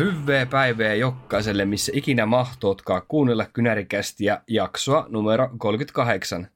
[0.00, 6.48] Hyvää päivää jokaiselle, missä ikinä mahtootkaa kuunnella kynärikästiä jaksoa numero 38.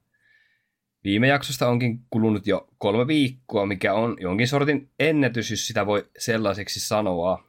[1.03, 6.09] Viime jaksosta onkin kulunut jo kolme viikkoa, mikä on jonkin sortin ennätys, jos sitä voi
[6.17, 7.43] sellaiseksi sanoa.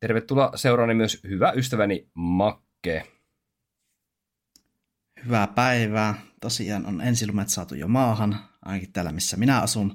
[0.00, 3.06] Tervetuloa seuraani myös hyvä ystäväni Makke.
[5.24, 6.14] Hyvää päivää.
[6.40, 9.94] Tosiaan on ensilumet saatu jo maahan, ainakin täällä missä minä asun.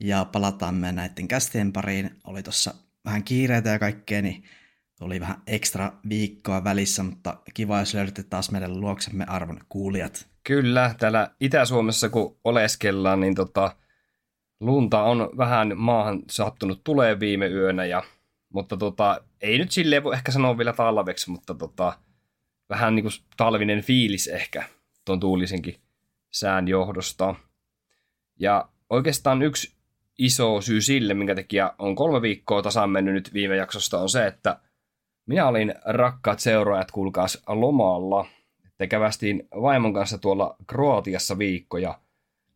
[0.00, 2.10] Ja palataan me näiden kästien pariin.
[2.24, 4.44] Oli tuossa vähän kiireitä ja kaikkea, niin
[5.00, 10.28] oli vähän ekstra viikkoa välissä, mutta kiva, jos löydätte taas meidän luoksemme arvon kuulijat.
[10.44, 13.76] Kyllä, täällä Itä-Suomessa kun oleskellaan, niin tota,
[14.60, 18.02] lunta on vähän maahan sattunut tulee viime yönä, ja,
[18.52, 21.98] mutta tota, ei nyt silleen voi ehkä sanoa vielä talveksi, mutta tota,
[22.68, 24.64] vähän niin kuin talvinen fiilis ehkä
[25.04, 25.80] tuon tuulisenkin
[26.32, 27.34] sään johdosta.
[28.38, 29.73] Ja oikeastaan yksi
[30.18, 34.26] iso syy sille, minkä takia on kolme viikkoa tasan mennyt nyt viime jaksosta, on se,
[34.26, 34.58] että
[35.26, 38.26] minä olin rakkaat seuraajat, kuulkaas lomalla.
[38.66, 41.98] Että kävästiin vaimon kanssa tuolla Kroatiassa viikko ja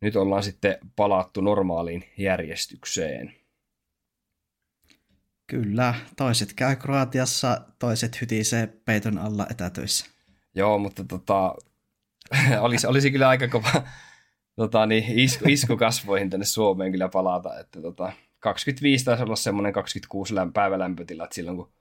[0.01, 3.35] nyt ollaan sitten palattu normaaliin järjestykseen.
[5.47, 10.07] Kyllä, toiset käy Kroatiassa, toiset hytisee peiton alla etätöissä.
[10.55, 11.55] Joo, mutta tota,
[12.61, 13.83] olisi, olisi kyllä aika kova
[14.59, 17.59] tota, niin, isku, isku kasvoihin tänne Suomeen kyllä palata.
[17.59, 21.73] Että, tota, 25 taisi olla semmoinen 26 päivälämpötilat silloin, kun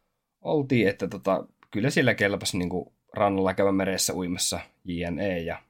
[0.42, 5.40] oltiin, että tota, kyllä siellä kelpasi niin kuin rannalla käydä meressä uimassa JNE.
[5.40, 5.62] Ja...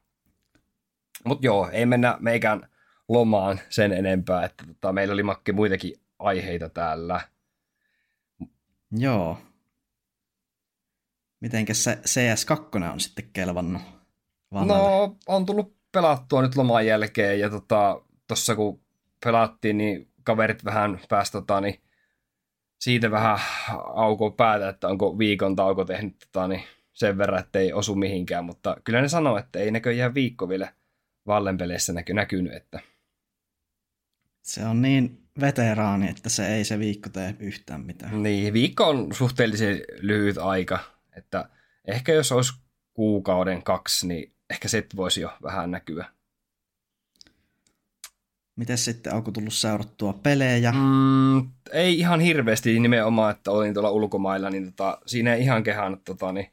[1.26, 2.70] Mutta joo, ei mennä meikään
[3.08, 7.22] lomaan sen enempää, että tota, meillä oli makki muitakin aiheita täällä.
[8.92, 9.38] Joo.
[11.40, 13.81] Mitenkä se CS2 on sitten kelvannut?
[14.52, 15.08] Valalle?
[15.08, 18.81] No, on tullut pelattua nyt loman jälkeen ja tota, tossa kun
[19.25, 21.81] pelattiin, niin kaverit vähän pääsi tota, niin
[22.80, 23.40] siitä vähän
[23.96, 26.63] auko päätä, että onko viikon tauko tehnyt tota, niin
[26.94, 30.74] sen verran, että ei osu mihinkään, mutta kyllä ne sanoo, että ei näköjään viikko vielä
[31.28, 32.80] Vallenpeleissä näky, näkynyt, että
[34.41, 38.24] se on niin veteraani, että se ei se viikko tee yhtään mitään.
[38.24, 40.80] Niin, viikko on suhteellisen lyhyt aika,
[41.16, 41.50] että
[41.86, 42.53] ehkä jos olisi
[42.94, 46.06] kuukauden kaksi, niin ehkä se voisi jo vähän näkyä.
[48.56, 50.72] Miten sitten, onko tullut seurattua pelejä?
[50.72, 56.03] Mm, ei ihan hirveästi nimenomaan, että olin tuolla ulkomailla, niin tota, siinä ei ihan kehannut,
[56.03, 56.52] tota, niin,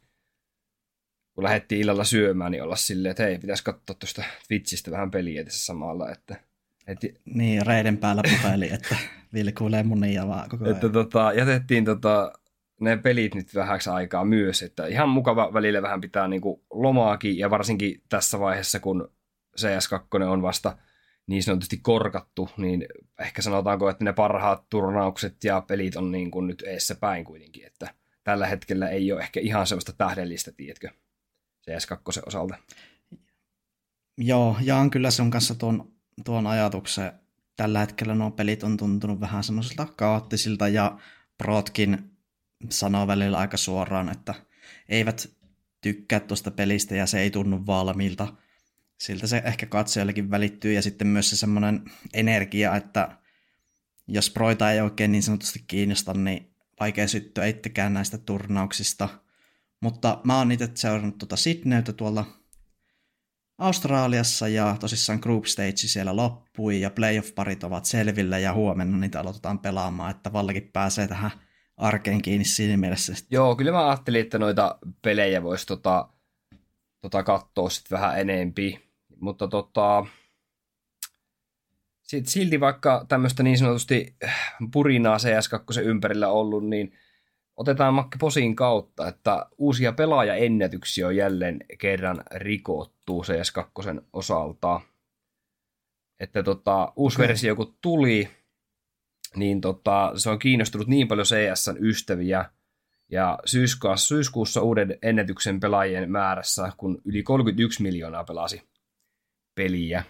[1.34, 5.44] kun lähdettiin illalla syömään, niin olla silleen, että hei, pitäisi katsoa tuosta Twitchistä vähän peliä
[5.44, 6.10] tässä samalla.
[6.10, 6.36] Että,
[6.86, 6.98] et...
[7.24, 8.96] Niin, reiden päällä puheli, että
[9.34, 10.74] vilkuilee munia vaan koko ajan.
[10.74, 12.32] Että tota, jätettiin tota,
[12.80, 17.50] ne pelit nyt vähäksi aikaa myös, että ihan mukava välillä vähän pitää niinku lomaakin, ja
[17.50, 19.12] varsinkin tässä vaiheessa, kun
[19.60, 20.76] CS2 on vasta
[21.26, 22.86] niin sanotusti korkattu, niin
[23.20, 27.66] ehkä sanotaanko, että ne parhaat turnaukset ja pelit on niin kuin nyt eessä päin kuitenkin,
[27.66, 30.88] että tällä hetkellä ei ole ehkä ihan sellaista tähdellistä, tiedätkö,
[31.70, 32.54] CS2 osalta.
[34.18, 35.92] Joo, jaan kyllä sun kanssa tuon,
[36.24, 37.12] tuon ajatuksen.
[37.56, 40.98] Tällä hetkellä nuo pelit on tuntunut vähän semmoisilta kaoottisilta ja
[41.38, 42.13] Protkin
[42.70, 44.34] sanoo välillä aika suoraan, että
[44.88, 45.30] eivät
[45.80, 48.34] tykkää tuosta pelistä ja se ei tunnu valmiilta.
[48.98, 53.18] Siltä se ehkä katsojallekin välittyy ja sitten myös se semmoinen energia, että
[54.08, 59.08] jos proita ei oikein niin sanotusti kiinnosta, niin vaikea syttyä itsekään näistä turnauksista.
[59.80, 62.26] Mutta mä oon itse seurannut tuota Sydneytä tuolla
[63.58, 69.58] Australiassa ja tosissaan group stage siellä loppui ja playoff-parit ovat selvillä ja huomenna niitä aloitetaan
[69.58, 71.30] pelaamaan, että Vallakin pääsee tähän
[71.76, 73.12] arkeen kiinni siinä mielessä.
[73.30, 76.08] Joo, kyllä mä ajattelin, että noita pelejä voisi tota,
[77.00, 78.84] tota katsoa sitten vähän enempi.
[79.20, 80.06] Mutta tota,
[82.02, 84.16] sit silti vaikka tämmöistä niin sanotusti
[84.72, 86.92] purinaa CS2 ympärillä ollut, niin
[87.56, 94.80] otetaan Makke Posin kautta, että uusia pelaajaennätyksiä on jälleen kerran rikottu CS2 osalta.
[96.20, 97.28] Että tota, uusi okay.
[97.28, 98.30] versio kun tuli,
[99.36, 102.44] niin tota, se on kiinnostunut niin paljon CSn ystäviä,
[103.10, 108.62] ja syyskuussa, syyskuussa uuden ennätyksen pelaajien määrässä, kun yli 31 miljoonaa pelasi
[109.54, 110.04] peliä.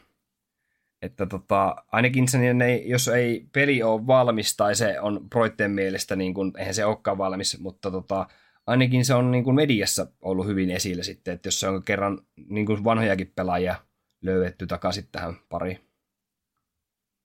[1.03, 6.17] Että tota, ainakin se, niin jos ei peli ole valmis tai se on proitteen mielestä,
[6.17, 8.27] niin kun, eihän se olekaan valmis, mutta tota,
[8.67, 12.19] ainakin se on niin kuin mediassa ollut hyvin esillä sitten, että jos se on kerran
[12.49, 13.75] niin kuin vanhojakin pelaajia
[14.23, 15.94] löydetty takaisin tähän pariin.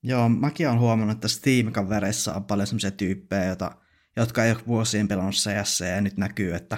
[0.03, 3.71] Joo, mäkin olen huomannut, että Steam-kavereissa on paljon sellaisia tyyppejä, joita,
[4.15, 6.77] jotka ei ole vuosien pelannut CS, ja nyt näkyy, että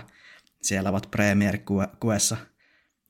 [0.61, 1.57] siellä ovat Premier
[1.99, 2.37] Kuessa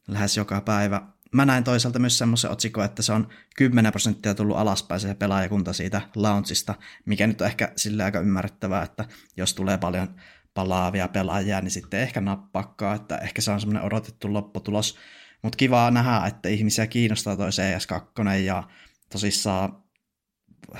[0.07, 1.01] lähes joka päivä.
[1.33, 3.27] Mä näin toisaalta myös semmoisen otsikon, että se on
[3.57, 6.75] 10 prosenttia tullut alaspäin se pelaajakunta siitä launchista,
[7.05, 9.05] mikä nyt on ehkä sille aika ymmärrettävää, että
[9.37, 10.15] jos tulee paljon
[10.53, 14.97] palaavia pelaajia, niin sitten ehkä nappakkaa, että ehkä se on semmoinen odotettu lopputulos.
[15.41, 18.63] Mutta kivaa nähdä, että ihmisiä kiinnostaa toi CS2 ja
[19.11, 19.80] tosissaan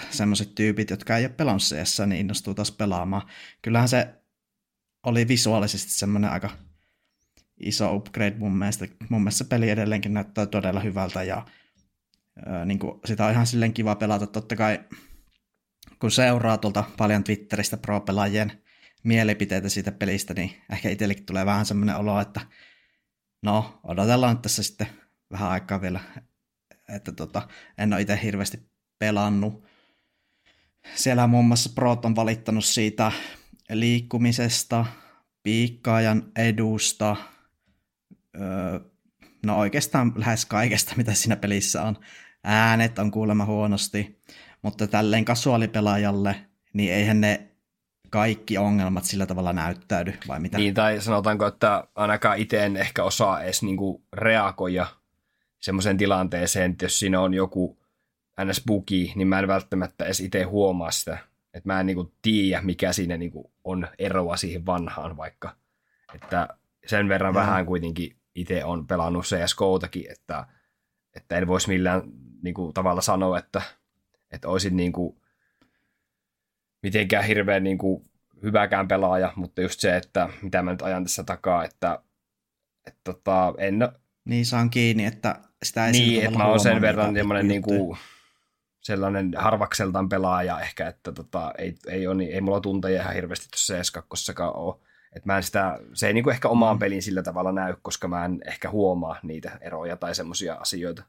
[0.10, 3.28] semmoiset tyypit, jotka ei ole pelannut CS, niin innostuu taas pelaamaan.
[3.62, 4.08] Kyllähän se
[5.06, 6.50] oli visuaalisesti semmoinen aika
[7.60, 8.88] iso upgrade mun mielestä.
[9.10, 11.46] Mun mielestä peli edelleenkin näyttää todella hyvältä ja
[12.46, 14.28] ää, niin kuin, sitä on ihan silleen kiva pelata.
[14.28, 14.80] Totta kai
[16.00, 18.52] kun seuraa tuolta paljon Twitteristä pro-pelaajien
[19.04, 22.42] mielipiteitä siitä pelistä, niin ehkä itsellekin tulee vähän semmoinen olo, että
[23.42, 24.88] no, odotellaan tässä sitten
[25.32, 26.00] vähän aikaa vielä,
[26.90, 27.48] että tota,
[27.78, 29.71] en ole itse hirveästi pelannut.
[30.96, 33.12] Siellä muun muassa Prot on valittanut siitä
[33.72, 34.86] liikkumisesta,
[35.44, 37.16] piikkaajan edusta,
[38.36, 38.80] öö,
[39.46, 41.98] no oikeastaan lähes kaikesta, mitä siinä pelissä on.
[42.44, 44.22] Äänet on kuulemma huonosti,
[44.62, 46.36] mutta tälleen kasuaalipelaajalle,
[46.74, 47.48] niin eihän ne
[48.10, 50.58] kaikki ongelmat sillä tavalla näyttäydy, vai mitä?
[50.58, 54.88] Niin, tai sanotaanko, että ainakaan itse en ehkä osaa edes niinku reagoida
[55.60, 57.81] semmoiseen tilanteeseen, että jos siinä on joku
[58.46, 58.62] ns.
[58.68, 61.18] bugi, niin mä en välttämättä edes itse huomaa sitä.
[61.54, 65.56] Että mä en niinku tiedä, mikä siinä niinku on eroa siihen vanhaan vaikka.
[66.14, 66.48] Että
[66.86, 67.42] sen verran ja.
[67.42, 70.46] vähän kuitenkin itse on pelannut CSGOtakin, että,
[71.16, 72.02] että en voisi millään
[72.42, 73.62] niinku, tavalla sanoa, että,
[74.32, 75.22] että olisin niinku,
[76.84, 78.12] mitenkään hirveän niin kuin,
[78.44, 82.00] hyväkään pelaaja, mutta just se, että mitä mä nyt ajan tässä takaa, että,
[82.88, 83.80] että tota, en...
[84.26, 87.98] Niin saan kiinni, että sitä ei Niin, että mä oon sen verran semmoinen niin kuin,
[88.82, 93.48] sellainen harvakseltaan pelaaja ehkä, että tota, ei, ei, ole, niin, ei mulla tunteja ihan hirveästi
[93.50, 94.76] tuossa CS2 ole.
[95.16, 96.80] Että mä en sitä, se ei niin kuin ehkä omaan mm.
[96.80, 101.04] pelin sillä tavalla näy, koska mä en ehkä huomaa niitä eroja tai semmoisia asioita.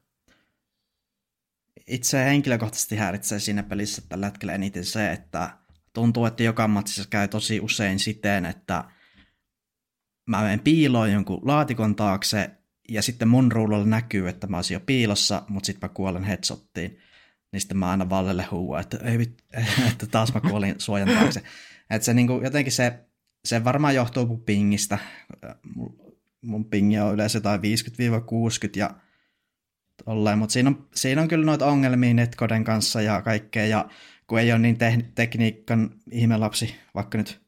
[1.87, 5.49] Itse henkilökohtaisesti häiritsee siinä pelissä tällä hetkellä eniten se, että
[5.93, 8.83] tuntuu, että joka matsissa käy tosi usein siten, että
[10.25, 12.51] mä menen piiloon jonkun laatikon taakse
[12.89, 16.99] ja sitten mun ruudulla näkyy, että mä olisin jo piilossa, mutta sitten mä kuolen headshottiin.
[17.53, 19.43] Niin sitten mä aina Vallelle huua, että, ei vit,
[19.91, 21.43] että taas mä kuolin suojan taakse.
[21.89, 22.99] Että se niinku, jotenkin se,
[23.45, 24.99] se varmaan johtuu mun pingistä.
[26.41, 27.63] Mun pingi on yleensä jotain 50-60
[28.75, 28.95] ja
[30.05, 33.89] tolleen, mutta siinä on, siinä on kyllä noita ongelmia netkoden kanssa ja kaikkea, ja
[34.27, 37.41] kun ei ole niin te- tekniikan ihmelapsi, vaikka nyt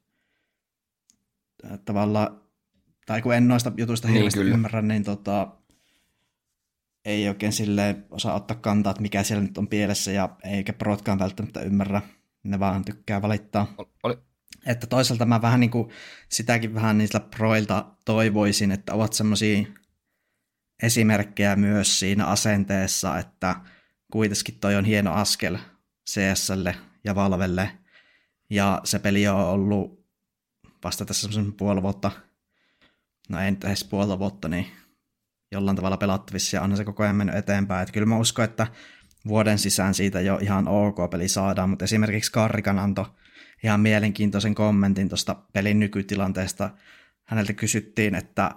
[1.66, 2.42] äh, tavallaan,
[3.06, 5.48] tai kun en noista jutuista niin, hirveästi niin, ymmärrä, niin tota,
[7.06, 11.20] ei oikein sille osaa ottaa kantaa, että mikä siellä nyt on pielessä, ja eikä protkaan
[11.20, 12.02] välttämättä ymmärrä,
[12.44, 13.74] ne vaan tykkää valittaa.
[14.04, 14.18] Oli.
[14.66, 15.90] Että toisaalta mä vähän niin kuin
[16.30, 19.66] sitäkin vähän niistä proilta toivoisin, että ovat semmoisia
[20.84, 23.56] esimerkkejä myös siinä asenteessa, että
[24.12, 25.58] kuitenkin toi on hieno askel
[26.10, 27.72] CSlle ja Valvelle.
[28.50, 30.06] Ja se peli on ollut
[30.84, 32.12] vasta tässä semmoisen puoli vuotta,
[33.30, 34.68] no ei nyt edes puolta vuotta, niin
[35.56, 37.82] jollain tavalla pelattavissa ja onhan se koko ajan mennyt eteenpäin.
[37.82, 38.68] Että kyllä mä uskon, että
[39.28, 43.06] vuoden sisään siitä jo ihan ok peli saadaan, mutta esimerkiksi Karrikan antoi
[43.64, 46.70] ihan mielenkiintoisen kommentin tuosta pelin nykytilanteesta.
[47.24, 48.52] Häneltä kysyttiin, että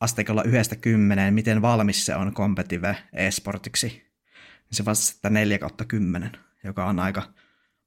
[0.00, 3.86] asteikolla yhdestä kymmeneen, miten valmis se on competitive e-sportiksi.
[3.88, 6.30] Niin se vastasi, että 4 kautta 10
[6.64, 7.22] joka on aika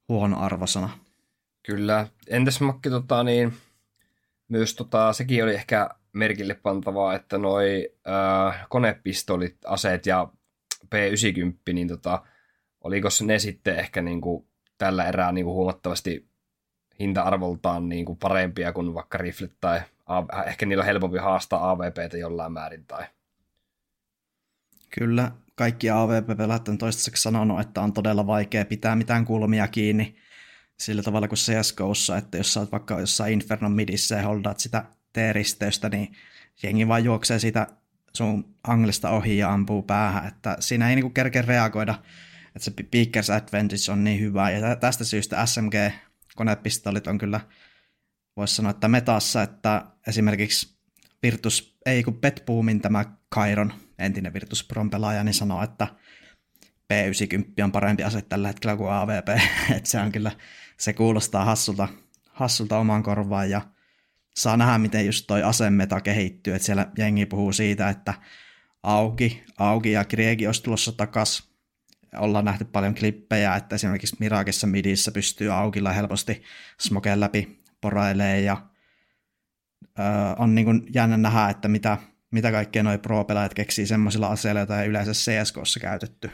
[0.08, 0.98] huono arvosana.
[1.66, 2.08] Kyllä.
[2.28, 3.52] Entäs Makki, tota, niin,
[4.48, 10.28] myös tota, sekin oli ehkä merkille pantavaa, että noi äh, konepistolit, aseet ja
[10.84, 12.22] P90, niin tota,
[12.80, 14.46] oliko ne sitten ehkä niin kuin,
[14.78, 16.28] tällä erää niin kuin huomattavasti
[17.00, 19.80] hinta-arvoltaan niin kuin parempia kuin vaikka riflet tai
[20.46, 23.04] ehkä niillä on helpompi haastaa AVPtä jollain määrin tai?
[24.98, 30.16] Kyllä, kaikki AVP-pelaajat on toistaiseksi sanonut, että on todella vaikea pitää mitään kulmia kiinni
[30.78, 34.84] sillä tavalla kuin CSGOssa, että jos sä oot vaikka jossain Infernon midissä ja holdaat sitä
[35.16, 36.12] T-risteystä, niin
[36.62, 37.66] jengi vaan juoksee sitä
[38.16, 41.94] sun anglista ohi ja ampuu päähän, että siinä ei niinku kerkeä reagoida,
[42.46, 47.40] että se Peakers Advantage on niin hyvä, ja tästä syystä SMG-konepistolit on kyllä,
[48.36, 50.76] voisi sanoa, että metassa, että esimerkiksi
[51.22, 55.86] Virtus, ei kun Petboomin tämä Kairon entinen Virtus Pron pelaaja, niin sanoo, että
[56.92, 59.28] P90 on parempi ase tällä hetkellä kuin AVP.
[59.76, 60.32] että se on kyllä,
[60.78, 61.88] se kuulostaa hassulta,
[62.32, 63.60] hassulta omaan korvaan ja
[64.36, 68.14] saa nähdä, miten just toi asemeta kehittyy, että siellä jengi puhuu siitä, että
[68.82, 71.50] Auki, Auki ja Kriegi olisi tulossa takas.
[72.16, 76.42] Ollaan nähty paljon klippejä, että esimerkiksi Mirakissa midissä pystyy Aukilla helposti
[76.80, 78.66] smokeen läpi porailee ja
[79.98, 80.04] öö,
[80.38, 81.98] on niin kuin jännä nähdä, että mitä,
[82.30, 86.30] mitä kaikkea noi pro-pelaajat keksii semmoisilla aseilla, joita ei yleensä CSGOssa käytetty.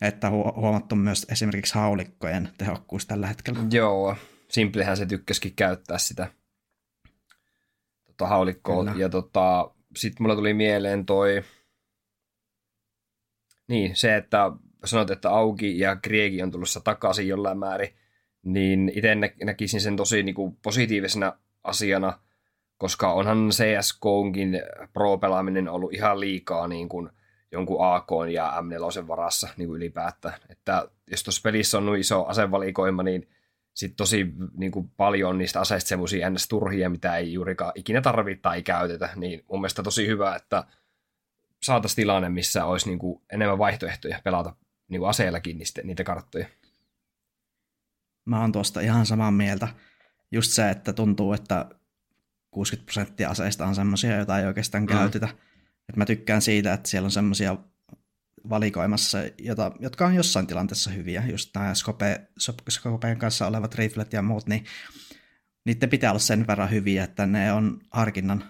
[0.00, 3.60] Että hu- huomattu myös esimerkiksi haulikkojen tehokkuus tällä hetkellä.
[3.70, 4.16] Joo,
[4.48, 6.26] Simplihän se tykkäsikin käyttää sitä
[8.16, 8.84] tota, haulikkoa.
[8.84, 8.96] Kyllä.
[8.98, 11.42] Ja tota, sitten mulla tuli mieleen toi,
[13.68, 14.52] niin se, että
[14.84, 17.94] sanot, että Auki ja Kriegi on tulossa takaisin jollain määrin,
[18.42, 22.18] niin itse näkisin sen tosi niin kuin positiivisena asiana,
[22.78, 27.10] koska onhan CSGOnkin pro-pelaaminen ollut ihan liikaa niin kuin
[27.52, 30.40] jonkun AK ja M4 varassa niin kuin ylipäätään.
[30.48, 33.28] Että jos tuossa pelissä on iso asevalikoima, niin
[33.74, 34.26] sitten tosi
[34.56, 36.48] niin kuin paljon niistä aseista semmoisia ns.
[36.48, 40.64] turhia, mitä ei juurikaan ikinä tarvita tai käytetä, niin mun mielestä tosi hyvä, että
[41.62, 44.56] saataisiin tilanne, missä olisi niin kuin enemmän vaihtoehtoja pelata
[44.88, 46.46] niin kuin aseellakin niistä, niitä karttoja.
[48.24, 49.68] Mä oon tuosta ihan samaa mieltä.
[50.32, 51.66] Just se, että tuntuu, että
[52.50, 54.88] 60 prosenttia aseista on semmoisia, joita ei oikeastaan mm.
[54.88, 55.28] käytetä.
[55.88, 57.56] Et mä tykkään siitä, että siellä on semmoisia
[58.48, 62.20] valikoimassa, jota, jotka on jossain tilanteessa hyviä, just nämä Scope,
[62.70, 64.64] Scopeen kanssa olevat riflet ja muut, niin
[65.66, 68.44] niiden pitää olla sen verran hyviä, että ne on harkinnan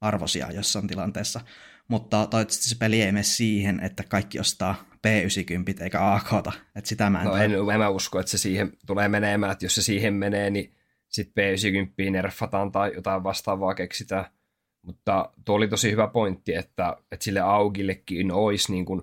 [0.00, 1.40] arvoisia jossain tilanteessa.
[1.88, 4.74] Mutta toivottavasti se peli ei mene siihen, että kaikki ostaa
[5.06, 6.46] P90 eikä AK.
[6.76, 9.64] Että sitä mä en, no en, en mä usko, että se siihen tulee menemään, että
[9.64, 10.74] jos se siihen menee, niin
[11.08, 14.24] sitten P90 nerfataan tai jotain vastaavaa keksitään.
[14.82, 19.02] Mutta tuo oli tosi hyvä pointti, että, että sille augillekin olisi niin kuin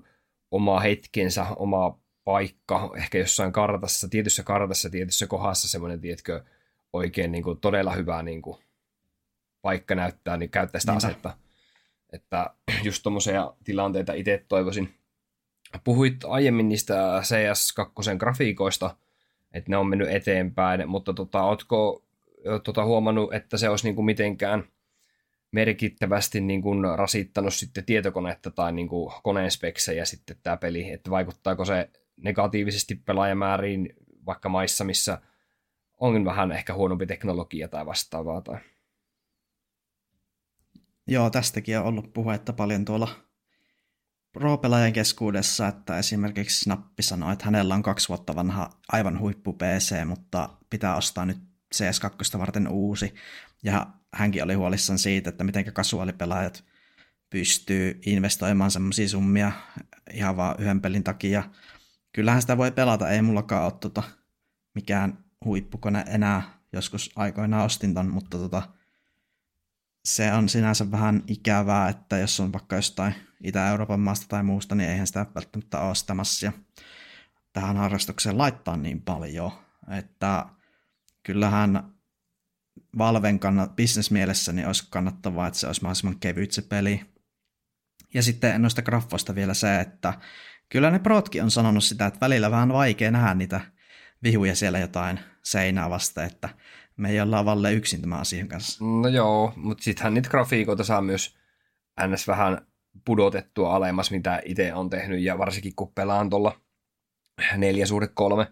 [0.51, 6.43] oma hetkensä, oma paikka, ehkä jossain kartassa, tietyssä kartassa, tietyssä kohdassa semmoinen, tiedätkö,
[6.93, 8.57] oikein niin kuin, todella hyvä niin kuin,
[9.61, 11.07] paikka näyttää, niin käyttää sitä Niinpä.
[11.07, 11.37] asetta.
[12.13, 14.93] Että just tuommoisia tilanteita itse toivoisin.
[15.83, 18.95] Puhuit aiemmin niistä CS2 grafiikoista,
[19.53, 22.03] että ne on mennyt eteenpäin, mutta tota, ootko
[22.63, 24.63] tota, huomannut, että se olisi niin kuin mitenkään–
[25.51, 31.11] merkittävästi niin kuin rasittanut sitten tietokonetta tai niin kuin koneen speksejä sitten tämä peli, että
[31.11, 33.89] vaikuttaako se negatiivisesti pelaajamääriin
[34.25, 35.21] vaikka maissa, missä
[35.99, 38.41] on vähän ehkä huonompi teknologia tai vastaavaa.
[38.41, 38.59] Tai...
[41.07, 43.07] Joo, tästäkin on ollut puhetta paljon tuolla
[44.31, 50.05] pro-pelaajan keskuudessa, että esimerkiksi Snappi sanoi, että hänellä on kaksi vuotta vanha aivan huippu PC,
[50.05, 51.37] mutta pitää ostaa nyt
[51.75, 53.15] CS2 varten uusi.
[53.63, 56.63] Ja hänkin oli huolissaan siitä, että miten kasuaalipelaajat
[57.29, 59.51] pystyy investoimaan semmoisia summia
[60.13, 61.43] ihan vaan yhden pelin takia.
[62.13, 64.03] Kyllähän sitä voi pelata, ei mullakaan ole tota
[64.75, 66.41] mikään huippukone enää,
[66.73, 68.61] joskus aikoinaan ostin ton, mutta tota,
[70.05, 74.89] se on sinänsä vähän ikävää, että jos on vaikka jostain Itä-Euroopan maasta tai muusta, niin
[74.89, 76.51] eihän sitä välttämättä ole ostamassa ja
[77.53, 79.51] tähän harrastukseen laittaa niin paljon,
[79.97, 80.45] että
[81.23, 81.96] kyllähän
[82.97, 87.01] Valven kannat, bisnesmielessä niin olisi kannattavaa, että se olisi mahdollisimman kevyt se peli.
[88.13, 90.13] Ja sitten noista graffoista vielä se, että
[90.69, 93.61] kyllä ne protkin on sanonut sitä, että välillä vähän vaikea nähdä niitä
[94.23, 96.49] vihuja siellä jotain seinää vasta, että
[96.97, 98.85] me ei olla valle yksin tämän asian kanssa.
[98.85, 101.37] No joo, mutta sittenhän niitä grafiikoita saa myös
[102.07, 102.27] ns.
[102.27, 102.67] vähän
[103.05, 106.61] pudotettua alemmas, mitä itse on tehnyt, ja varsinkin kun pelaan tuolla
[107.57, 108.47] neljä suhde kolme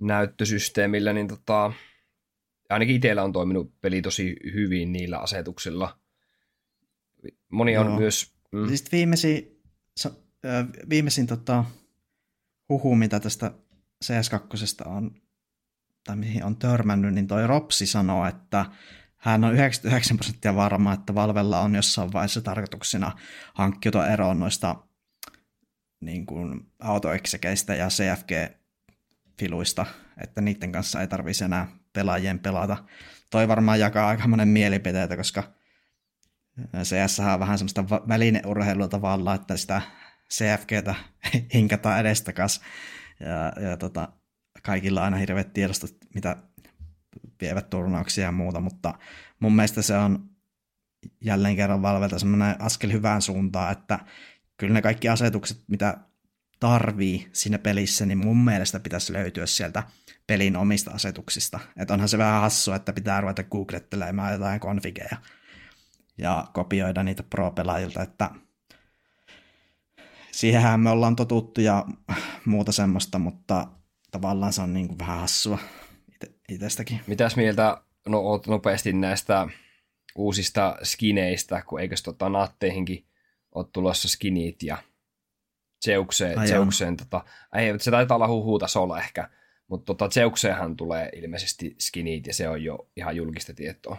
[0.00, 1.72] näyttösysteemillä, niin tota,
[2.68, 5.98] ainakin itsellä on toiminut peli tosi hyvin niillä asetuksilla.
[7.52, 7.98] Moni on Joo.
[7.98, 8.36] myös...
[8.52, 8.68] Mm.
[8.68, 9.60] Siis viimeisin,
[10.88, 11.64] viimeisin tota,
[12.68, 13.50] huhu, mitä tästä
[14.04, 15.10] CS2 on,
[16.04, 18.66] tai mihin on törmännyt, niin toi Ropsi sanoo, että
[19.16, 23.12] hän on 99 prosenttia varma, että Valvella on jossain vaiheessa tarkoituksena
[23.54, 24.76] hankkiutua eroon noista
[26.00, 29.86] niin kuin autoeksekeistä ja CFG-filuista,
[30.22, 32.76] että niiden kanssa ei tarvitsisi enää pelaajien pelata.
[33.30, 35.42] Toi varmaan jakaa aika monen mielipiteitä, koska
[36.82, 39.82] CS on vähän semmoista välineurheilua tavallaan, että sitä
[40.32, 40.94] CFGtä
[41.54, 42.60] hinkataan edestakas
[43.20, 44.08] ja, ja tota,
[44.62, 46.36] kaikilla aina hirveät tiedostot, mitä
[47.40, 48.94] vievät turnauksia ja muuta, mutta
[49.40, 50.30] mun mielestä se on
[51.20, 53.98] jälleen kerran Valvelta semmoinen askel hyvään suuntaan, että
[54.56, 55.98] kyllä ne kaikki asetukset, mitä
[56.60, 59.82] tarvii siinä pelissä, niin mun mielestä pitäisi löytyä sieltä
[60.26, 61.60] pelin omista asetuksista.
[61.76, 65.16] Että onhan se vähän hassua, että pitää ruveta googlettelemaan jotain konfigeja
[66.18, 68.30] ja kopioida niitä pro-pelaajilta, että
[70.32, 71.84] siihenhän me ollaan totuttu ja
[72.44, 73.66] muuta semmoista, mutta
[74.10, 75.58] tavallaan se on niin kuin vähän hassua
[76.48, 77.00] itsestäkin.
[77.06, 79.48] Mitäs mieltä no, oot nopeasti näistä
[80.16, 83.06] uusista skineistä, kun eikös tota naatteihinkin
[83.54, 84.78] ole tulossa skinit ja
[85.84, 87.24] Zeukseen, Ai Zeukseen tota,
[87.56, 89.30] ei, se taitaa olla huhutasolla ehkä,
[89.68, 93.96] mutta tota, Zeukseenhan tulee ilmeisesti skinit ja se on jo ihan julkista tietoa.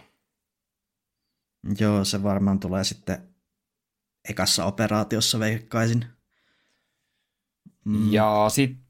[1.80, 3.28] Joo, se varmaan tulee sitten
[4.28, 6.04] ekassa operaatiossa veikkaisin.
[7.84, 8.12] Mm.
[8.12, 8.84] Ja sitten...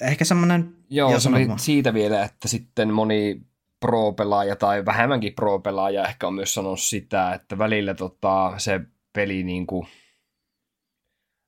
[0.00, 0.76] Ehkä semmoinen...
[0.90, 3.40] Joo, se oli siitä vielä, että sitten moni
[3.80, 8.80] pro-pelaaja tai vähemmänkin pro-pelaaja ehkä on myös sanonut sitä, että välillä tota, se
[9.12, 9.86] peli niin kuin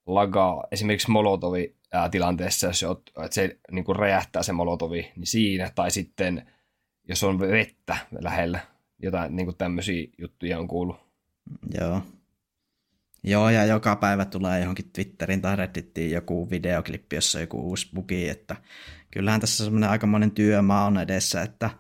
[0.06, 1.76] lagaa esimerkiksi Molotovi
[2.10, 2.84] tilanteessa, jos
[3.25, 6.50] että se niin kuin räjähtää se Molotovi, niin siinä, tai sitten
[7.08, 8.60] jos on vettä lähellä,
[9.02, 10.96] jotain niin kuin tämmöisiä juttuja on kuullut.
[11.80, 12.02] Joo.
[13.25, 17.88] Joo, ja joka päivä tulee johonkin Twitterin tai Redditiin joku videoklippi, jossa on joku uusi
[17.94, 18.56] bugi, että
[19.10, 21.70] kyllähän tässä semmoinen aikamoinen työmaa on edessä, että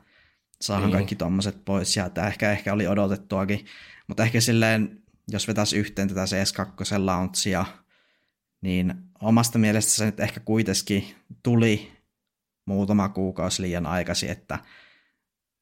[0.60, 0.92] saahan niin.
[0.96, 3.66] kaikki tuommoiset pois, ja tämä ehkä, ehkä oli odotettuakin,
[4.08, 7.64] mutta ehkä silleen, jos vetäisi yhteen tätä CS2 launchia,
[8.66, 11.92] niin omasta mielestä se nyt ehkä kuitenkin tuli
[12.66, 14.58] muutama kuukausi liian aikaisin, että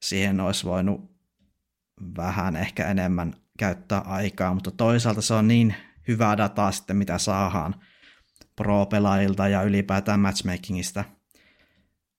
[0.03, 1.11] siihen olisi voinut
[2.17, 5.75] vähän ehkä enemmän käyttää aikaa, mutta toisaalta se on niin
[6.09, 7.75] hyvää dataa sitten, mitä saadaan
[8.57, 11.05] pro-pelaajilta ja ylipäätään matchmakingista,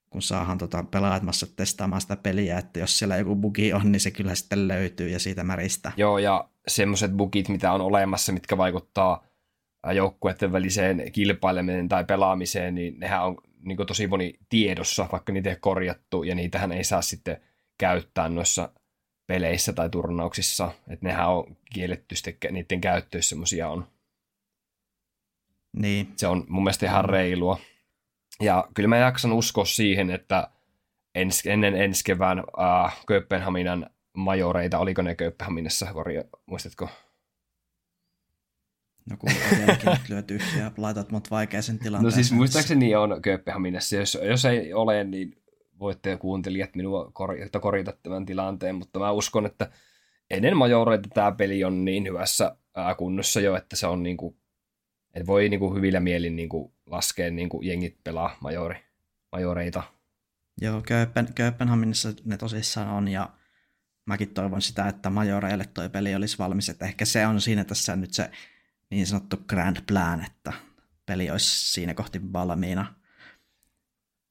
[0.09, 1.23] kun saadaan tota pelaajat
[1.55, 5.19] testaamaan sitä peliä, että jos siellä joku bugi on, niin se kyllä sitten löytyy ja
[5.19, 5.91] siitä märistä.
[5.97, 9.23] Joo, ja semmoiset bugit, mitä on olemassa, mitkä vaikuttaa
[9.93, 15.55] joukkueiden väliseen kilpailemiseen tai pelaamiseen, niin nehän on niin tosi moni tiedossa, vaikka niitä ei
[15.59, 17.41] korjattu, ja niitähän ei saa sitten
[17.77, 18.69] käyttää noissa
[19.27, 23.87] peleissä tai turnauksissa, että nehän on kielletty sitten, niiden käyttö, jos semmoisia on.
[25.73, 26.13] Niin.
[26.15, 27.59] Se on mun mielestä ihan reilua.
[28.41, 30.47] Ja kyllä mä jaksan uskoa siihen, että
[31.15, 35.87] ens, ennen ensi kevään äh, Kööpenhaminan majoreita, oliko ne Kööpenhaminassa,
[36.45, 36.89] muistatko?
[39.09, 39.29] No kun
[40.09, 42.11] lyöt ja laitat mut vaikeaseen tilanteeseen.
[42.19, 43.95] No siis muistaakseni on Kööpenhaminassa.
[43.95, 45.35] Jos, jos ei ole, niin
[45.79, 49.71] voitte kuuntelijat minua korjata, korjata tämän tilanteen, mutta mä uskon, että
[50.29, 52.57] ennen majoreita tämä peli on niin hyvässä
[52.97, 54.37] kunnossa jo, että se on niin kuin,
[55.13, 58.75] että voi niin kuin hyvillä mielin niin kuin laskea niin kuin jengit pelaa majori,
[59.31, 59.83] majoreita.
[60.61, 63.29] Joo, Kööpen, Kööpenhaminassa ne tosissaan on, ja
[64.05, 67.95] mäkin toivon sitä, että majoreille toi peli olisi valmis, että ehkä se on siinä tässä
[67.95, 68.31] nyt se
[68.89, 70.53] niin sanottu grand plan, että
[71.05, 72.95] peli olisi siinä kohti valmiina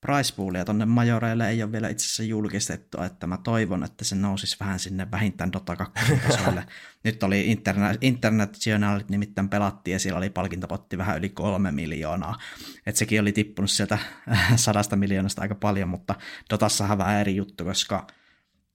[0.06, 4.14] price poolia tuonne majoreille ei ole vielä itse asiassa julkistettu, että mä toivon, että se
[4.14, 6.66] nousisi vähän sinne vähintään Dota 2 tasoille.
[7.04, 12.38] Nyt oli interna- Internationalit nimittäin pelattiin ja siellä oli palkintopotti vähän yli kolme miljoonaa.
[12.86, 13.98] Et sekin oli tippunut sieltä
[14.56, 16.14] sadasta miljoonasta aika paljon, mutta
[16.50, 18.06] Dotassahan vähän eri juttu, koska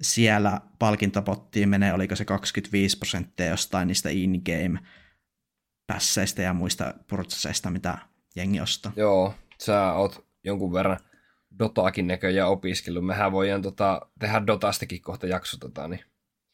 [0.02, 4.80] siellä palkintopottiin menee, oliko se 25 prosenttia jostain niistä in-game
[5.89, 7.97] pässeistä ja muista prosesseista, mitä
[8.36, 8.91] jengi ostaa.
[8.95, 10.99] Joo, sä oot jonkun verran
[11.60, 13.06] Dotaakin näköjään opiskellut.
[13.06, 16.02] Mehän voidaan tota, tehdä Dotastakin kohta jakso, tota, niin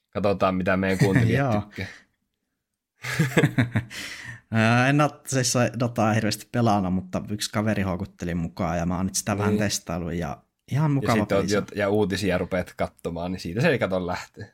[0.10, 1.88] katsotaan mitä meidän kuuntelijat tykkää.
[4.90, 9.16] en ole siis Dotaa hirveästi pelannut, mutta yksi kaveri houkutteli mukaan ja mä oon nyt
[9.16, 9.40] sitä niin.
[9.40, 10.38] vähän testaillut ja
[10.72, 11.56] ihan mukava ja, peli.
[11.56, 14.54] Oot, ja uutisia rupeat katsomaan, niin siitä se ei kato lähtee.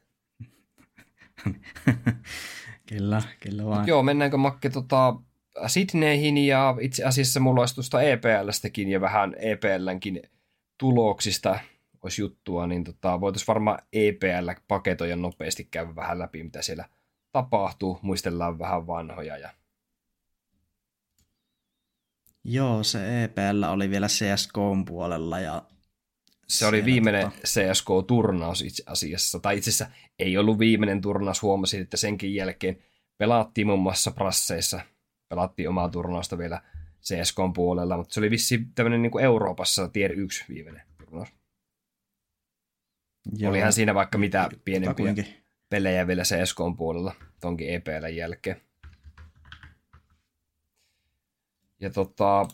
[2.97, 3.88] kyllä, kyllä vaan.
[3.88, 5.15] Joo, mennäänkö Makke tota,
[5.67, 10.21] Sydneyhin ja itse asiassa mulla olisi tuosta EPLstäkin ja vähän EPLnkin
[10.77, 11.60] tuloksista
[12.04, 16.86] olisi juttua, niin tota, voitaisiin varmaan EPL paketoja nopeasti käydä vähän läpi, mitä siellä
[17.32, 19.38] tapahtuu, muistellaan vähän vanhoja.
[19.38, 19.49] Ja...
[22.43, 24.56] Joo, se EPL oli vielä CSK
[24.88, 25.62] puolella ja
[26.52, 27.38] se oli viimeinen tota...
[27.48, 32.78] CSK-turnaus itse asiassa, tai itse asiassa ei ollut viimeinen turnaus, huomasin, että senkin jälkeen
[33.18, 34.82] pelattiin muun muassa Prasseissa
[35.30, 36.62] pelattiin omaa turnausta vielä
[37.02, 41.30] CSK puolella, mutta se oli vissi tämmöinen niin kuin Euroopassa tier 1 viimeinen turnaus.
[43.38, 43.50] Joo.
[43.50, 45.44] Olihan siinä vaikka mitä pienempiä Takuinkin.
[45.70, 48.62] pelejä vielä CSK puolella tonkin EPL jälkeen.
[51.80, 52.48] Ja tota,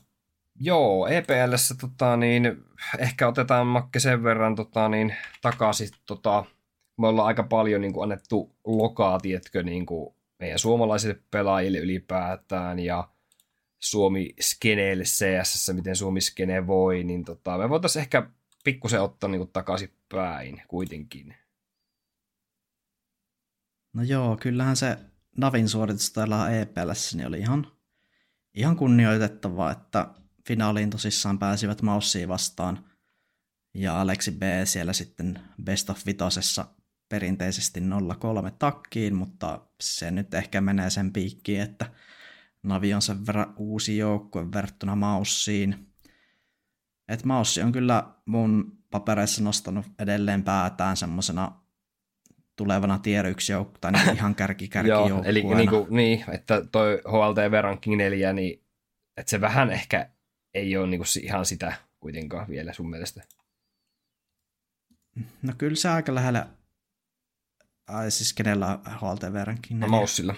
[0.60, 2.64] joo, EPLssä tota, niin,
[3.00, 5.90] ehkä otetaan Makke sen verran tota, niin, takaisin.
[6.06, 6.46] Tota,
[6.98, 12.80] me ollaan aika paljon niin kuin, annettu lokaa, tietkö, niin kuin, meidän suomalaisille pelaajille ylipäätään
[12.80, 13.10] ja
[13.80, 18.30] Suomi skeneille CS, miten Suomi skene voi, niin tota, me voitaisiin ehkä
[18.64, 21.36] pikkusen ottaa niin takaisin päin kuitenkin.
[23.94, 24.98] No joo, kyllähän se
[25.38, 27.68] Navin suoritus täällä EPLssä niin oli ihan,
[28.54, 30.08] ihan kunnioitettavaa, että
[30.48, 32.86] finaaliin tosissaan pääsivät Maussiin vastaan
[33.74, 36.66] ja Aleksi B siellä sitten Best of Vitosessa
[37.10, 37.84] perinteisesti 0-3
[38.60, 41.86] takkiin, mutta se nyt ehkä menee sen piikkiin, että
[42.64, 45.88] Navi on sen verran uusi joukkue verrattuna Maussiin.
[47.08, 51.52] Et Maussi on kyllä mun papereissa nostanut edelleen päätään semmoisena
[52.56, 56.66] tulevana tier 1 joukku, tai niin ihan kärki kärki Joo, eli niin, kuin, niin, että
[56.72, 58.64] toi HLTV ranking 4, niin
[59.18, 60.10] että se vähän ehkä
[60.54, 63.24] ei ole niin kuin ihan sitä kuitenkaan vielä sun mielestä.
[65.42, 66.48] No kyllä se aika lähellä,
[67.88, 69.88] ai siis kenellä on HLTV ranking 4?
[69.88, 70.36] No, Maussilla.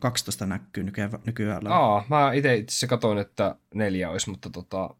[0.00, 1.10] 12 näkyy nykyään.
[1.26, 4.94] nykyään Aa, mä itse itse katoin, että neljä olisi, mutta tota,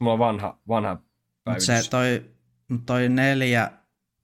[0.00, 1.02] mulla on vanha, vanha
[1.44, 1.66] päivitys.
[1.66, 2.30] se toi,
[2.86, 3.70] toi neljä,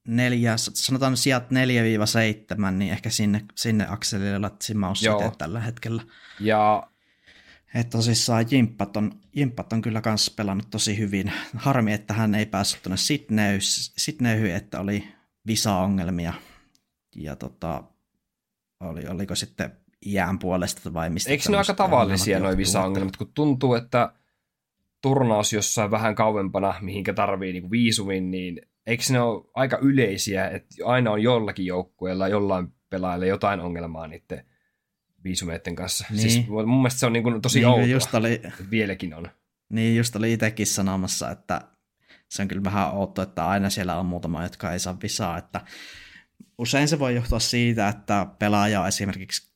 [0.08, 4.96] neljä, sanotaan sijat 4-7, niin ehkä sinne, sinne akselille latsimma on
[5.38, 6.02] tällä hetkellä.
[6.40, 6.90] Ja
[7.74, 11.32] että tosissaan Jimppat on, Jimppat on kyllä kanssa pelannut tosi hyvin.
[11.56, 12.96] Harmi, että hän ei päässyt tuonne
[13.96, 15.08] Sydneyhyn, että oli
[15.46, 16.32] visa-ongelmia.
[17.16, 17.84] Ja tota,
[18.80, 19.72] oli, oliko sitten
[20.06, 21.30] iän puolesta vai mistä?
[21.30, 24.12] Eikö ne aika tavallisia noin visa-ongelmat, kun tuntuu, että
[25.02, 30.74] turnaus jossain vähän kauempana, mihinkä tarvii niinku viisumin, niin eikö ne ole aika yleisiä, että
[30.84, 34.46] aina on jollakin joukkueella, jollain pelaajalla jotain ongelmaa niiden
[35.26, 36.06] viisumeiden kanssa.
[36.10, 36.20] Niin.
[36.20, 39.30] Siis mun mielestä se on niinku tosi niin, outoa, just oli, vieläkin on.
[39.68, 41.60] Niin, just oli itsekin sanomassa, että
[42.28, 45.60] se on kyllä vähän outoa, että aina siellä on muutama, jotka ei saa visaa, että
[46.58, 49.52] usein se voi johtua siitä, että pelaaja on esimerkiksi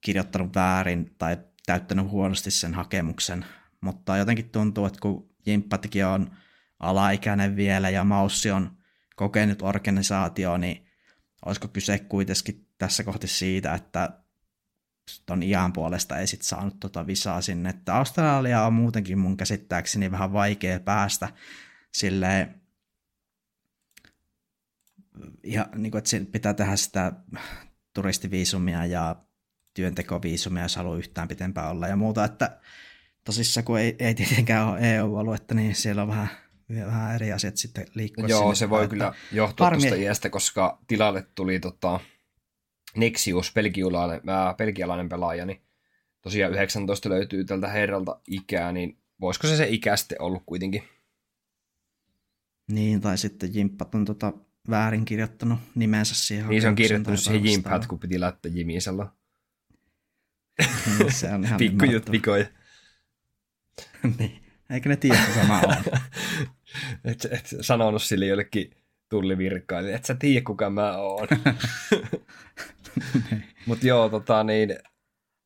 [0.00, 3.44] kirjoittanut väärin tai täyttänyt huonosti sen hakemuksen,
[3.80, 6.30] mutta jotenkin tuntuu, että kun Jimppatikin on
[6.80, 8.76] alaikäinen vielä ja Maussi on
[9.16, 10.86] kokenut organisaatio, niin
[11.46, 14.21] olisiko kyse kuitenkin tässä kohti siitä, että
[15.26, 17.70] ton iän puolesta ei sit saanut tota visaa sinne.
[17.70, 21.28] Että Australia on muutenkin mun käsittääkseni vähän vaikea päästä
[21.92, 22.62] silleen,
[25.44, 27.12] ja niin kuin, että pitää tehdä sitä
[27.94, 29.16] turistiviisumia ja
[29.74, 32.58] työntekoviisumia, jos haluaa yhtään pitempään olla ja muuta, että
[33.24, 36.28] tosissaan kun ei, ei tietenkään ole EU-aluetta, niin siellä on vähän,
[36.86, 38.28] vähän eri asiat sitten liikkua.
[38.28, 42.00] Joo, se voi kyllä johtua tuosta iästä, koska tilalle tuli tota,
[42.96, 45.62] Nexius, belgialainen, äh, belgialainen pelaaja, niin
[46.22, 50.82] tosiaan 19 löytyy tältä herralta ikää, niin voisiko se se ikä sitten ollut kuitenkin?
[52.70, 54.32] Niin, tai sitten Jimppat on tota
[54.70, 56.48] väärin kirjoittanut nimensä siihen.
[56.48, 59.12] Niin se on kirjoittanut siihen Jimpat, kun piti laittaa Jimisella.
[60.98, 62.46] Niin, se on ihan Pikkujut vikoja.
[64.18, 64.42] niin.
[64.70, 65.76] Eikö ne tiedä, mä oon?
[67.04, 68.70] et, et sanonut sille jollekin
[69.08, 71.28] tullivirkkaille, et sä tiedä, kuka mä oon.
[73.66, 74.76] Mutta joo, tota niin,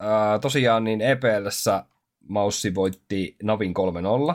[0.01, 1.85] ää, tosiaan niin EPLssä
[2.29, 3.75] Maussi voitti Navin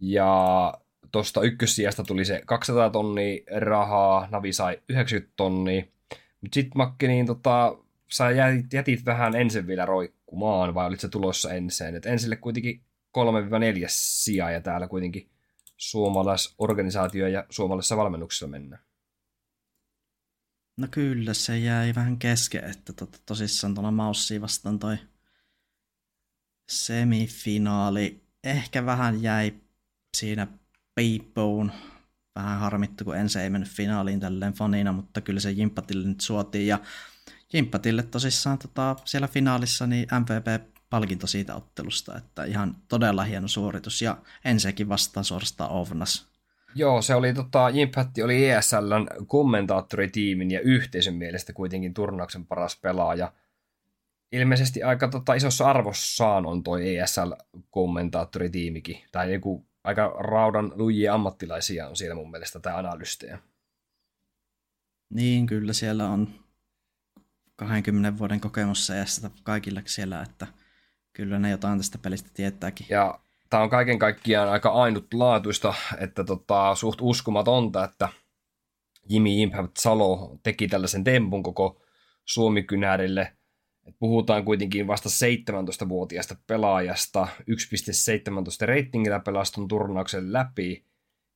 [0.00, 0.74] Ja
[1.12, 5.82] tuosta ykkössijasta tuli se 200 tonnia rahaa, Navi sai 90 tonnia.
[6.40, 7.76] Mutta sitten Makki, niin tota,
[8.08, 11.96] sä jätit, jätit vähän ensin vielä roikkumaan, vai olit se tulossa ensin?
[11.96, 12.80] Et ensille kuitenkin
[13.18, 13.20] 3-4
[13.88, 15.28] sijaa ja täällä kuitenkin
[15.76, 18.82] suomalaisorganisaatio ja suomalaisessa valmennuksessa mennään.
[20.78, 24.98] No kyllä, se jäi vähän kesken, että to, tosissaan tuolla Maussi vastaan toi
[26.70, 29.54] semifinaali ehkä vähän jäi
[30.16, 30.46] siinä
[30.94, 31.72] piippuun.
[32.34, 36.66] Vähän harmittu, kun ensin ei mennyt finaaliin tälleen fanina, mutta kyllä se Jimpatille nyt suotiin.
[36.66, 36.78] Ja
[37.52, 44.02] Jimpatille tosissaan tota, siellä finaalissa niin MVP-palkinto siitä ottelusta, että ihan todella hieno suoritus.
[44.02, 46.37] Ja ensinnäkin vastaan suorastaan Ovnas
[46.74, 53.32] Joo, se oli tota, Jimpatti oli ESLn kommentaattoritiimin ja yhteisön mielestä kuitenkin turnauksen paras pelaaja.
[54.32, 61.96] Ilmeisesti aika tota, isossa arvossaan on toi ESL-kommentaattoritiimikin, tai joku aika raudan lujia ammattilaisia on
[61.96, 63.38] siellä mun mielestä, tai analystejä.
[65.10, 66.28] Niin, kyllä siellä on
[67.56, 70.46] 20 vuoden kokemus ja kaikilla siellä, että
[71.12, 72.86] kyllä ne jotain tästä pelistä tietääkin.
[72.90, 73.20] Ja
[73.50, 78.08] tämä on kaiken kaikkiaan aika ainutlaatuista, että tota, suht uskomatonta, että
[79.08, 81.82] Jimmy Impact Salo teki tällaisen tempun koko
[82.24, 83.32] Suomi-kynärille.
[83.86, 87.46] Et puhutaan kuitenkin vasta 17-vuotiaasta pelaajasta, 1.17
[88.62, 90.84] reitingillä pelaston turnauksen läpi.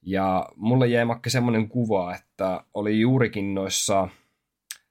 [0.03, 4.09] Ja mulle jäi makke semmoinen kuva, että oli juurikin noissa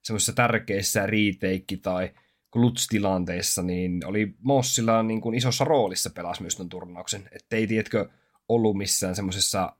[0.01, 2.09] semmoisissa tärkeissä riiteikki- tai
[2.51, 7.29] kluts-tilanteissa, niin oli Mossilla niin kuin isossa roolissa pelas myös tuon turnauksen.
[7.31, 8.09] Että ei tiedätkö
[8.49, 9.75] ollut missään semmoisessa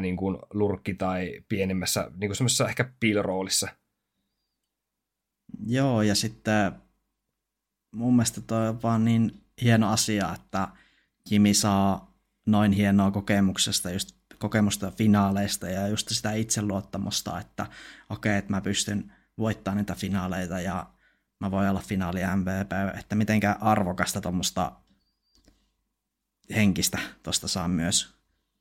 [0.00, 3.68] niin kuin lurkki- tai pienemmässä, niin kuin semmoisessa ehkä piiloroolissa.
[5.66, 6.72] Joo, ja sitten
[7.92, 10.68] mun mielestä toi on vaan niin hieno asia, että
[11.30, 12.14] Jimmy saa
[12.46, 18.60] noin hienoa kokemuksesta just kokemusta finaaleista ja just sitä itseluottamusta, että okei, okay, että mä
[18.60, 20.86] pystyn voittamaan niitä finaaleita ja
[21.40, 24.72] mä voin olla finaali MVP, että mitenkään arvokasta tuommoista
[26.54, 28.14] henkistä tuosta saa myös,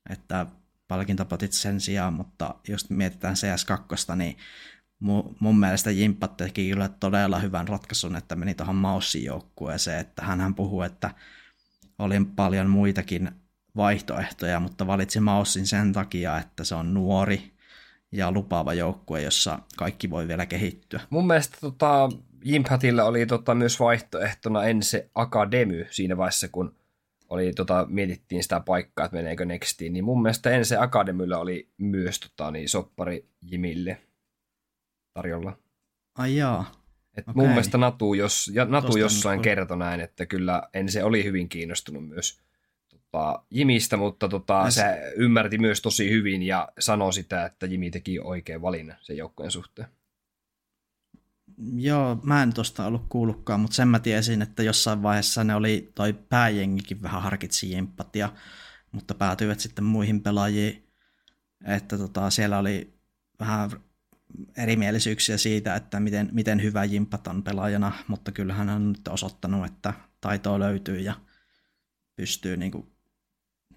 [0.09, 0.45] että
[0.87, 4.37] palkintopotit sen sijaan, mutta just mietitään CS2, niin
[5.39, 10.55] mun mielestä Jimppat teki kyllä todella hyvän ratkaisun, että meni tuohon Maussin joukkueeseen, että hän
[10.55, 11.11] puhuu, että
[11.99, 13.31] oli paljon muitakin
[13.75, 17.53] vaihtoehtoja, mutta valitsi Maussin sen takia, että se on nuori
[18.11, 21.01] ja lupaava joukkue, jossa kaikki voi vielä kehittyä.
[21.09, 22.09] Mun mielestä tota,
[22.43, 26.75] Jimpatilla oli tota, myös vaihtoehtona ensi Akademy siinä vaiheessa, kun
[27.29, 32.19] oli, tota, mietittiin sitä paikkaa, että meneekö Nextiin, niin mun mielestä ensi Akademyllä oli myös
[32.19, 34.01] tota, niin, soppari Jimille
[35.13, 35.57] tarjolla.
[36.17, 36.71] Ai jaa.
[37.17, 37.33] Et okay.
[37.35, 42.07] Mun mielestä Natu, jos, ja Natu jossain kertoi näin, että kyllä Ense oli hyvin kiinnostunut
[42.07, 42.39] myös
[42.89, 48.19] tota, Jimistä, mutta tota, se ymmärti myös tosi hyvin ja sanoi sitä, että Jimi teki
[48.19, 49.87] oikein valinnan sen joukkojen suhteen.
[51.75, 55.91] Joo, mä en tuosta ollut kuullutkaan, mutta sen mä tiesin, että jossain vaiheessa ne oli,
[55.95, 58.33] toi pääjengikin vähän harkitsi jimppatia,
[58.91, 60.89] mutta päätyivät sitten muihin pelaajiin,
[61.65, 62.99] että tota, siellä oli
[63.39, 63.69] vähän
[64.57, 69.65] erimielisyyksiä siitä, että miten, miten hyvä Jimpat on pelaajana, mutta kyllähän hän on nyt osoittanut,
[69.65, 71.13] että taitoa löytyy ja
[72.15, 72.87] pystyy, niin kuin,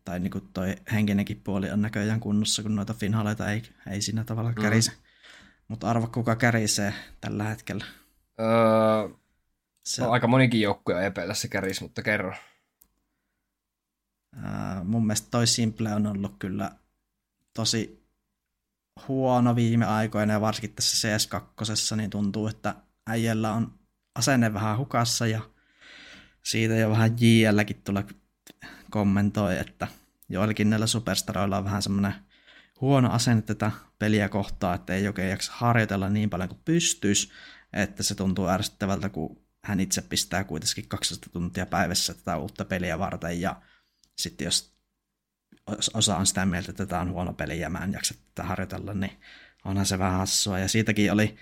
[0.04, 4.24] tai niin kuin toi henkinenkin puoli on näköjään kunnossa, kun noita finaaleita ei, ei siinä
[4.24, 4.62] tavalla mm.
[4.62, 4.90] kärise.
[4.90, 5.01] Mm.
[5.68, 7.84] Mutta arva, kuka kärisee tällä hetkellä?
[8.40, 9.08] Öö,
[9.84, 10.02] se...
[10.02, 12.34] no, aika monikin joukkue epäilässä käris, mutta kerro.
[14.36, 16.70] Öö, mun mielestä toi Simple on ollut kyllä
[17.54, 18.02] tosi
[19.08, 22.74] huono viime aikoina ja varsinkin tässä CS2, niin tuntuu, että
[23.06, 23.78] äijällä on
[24.14, 25.40] asenne vähän hukassa ja
[26.42, 28.04] siitä jo vähän JLkin tulee
[28.90, 29.88] kommentoi, että
[30.28, 32.14] joillakin näillä superstaroilla on vähän semmoinen
[32.82, 37.30] huono asenne tätä peliä kohtaa, että ei oikein jaksa harjoitella niin paljon kuin pystyisi,
[37.72, 42.98] että se tuntuu ärsyttävältä, kun hän itse pistää kuitenkin 200 tuntia päivässä tätä uutta peliä
[42.98, 43.62] varten ja
[44.18, 44.72] sitten jos
[45.94, 48.94] osa on sitä mieltä, että tämä on huono peli ja mä en jaksa tätä harjoitella,
[48.94, 49.12] niin
[49.64, 50.58] onhan se vähän hassua.
[50.58, 51.36] Ja siitäkin oli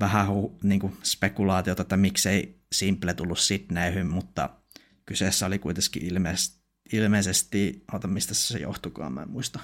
[0.00, 4.50] vähän hu, niin kuin spekulaatiota, että miksei Simple tullut Sydneyhyn, mutta
[5.06, 6.60] kyseessä oli kuitenkin ilmeisesti,
[6.92, 9.60] ilmeisesti ota mistä se johtukaan, mä en muista.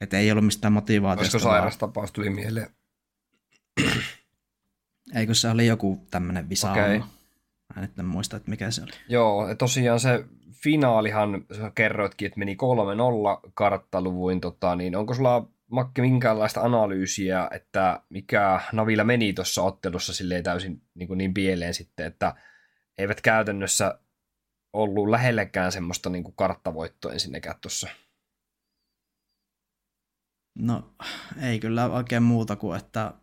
[0.00, 1.36] Että ei ollut mistään motivaatiosta.
[1.36, 2.70] Olisiko sairastapaus tuli mieleen?
[5.14, 7.00] Eikö se oli joku tämmöinen visa okay.
[7.76, 8.90] Mä en muista, että mikä se oli.
[9.08, 12.56] Joo, tosiaan se finaalihan, sä kerroitkin, että meni
[13.46, 20.14] 3-0 karttaluvuin, tota, niin onko sulla Makki minkäänlaista analyysiä, että mikä Navilla meni tuossa ottelussa
[20.14, 22.34] silleen täysin niin, kuin niin pieleen sitten, että
[22.98, 23.98] eivät käytännössä
[24.72, 27.88] ollut lähellekään semmoista niin kuin karttavoittoa ensinnäkään tuossa?
[30.58, 30.94] No
[31.42, 33.14] ei kyllä oikein muuta kuin, että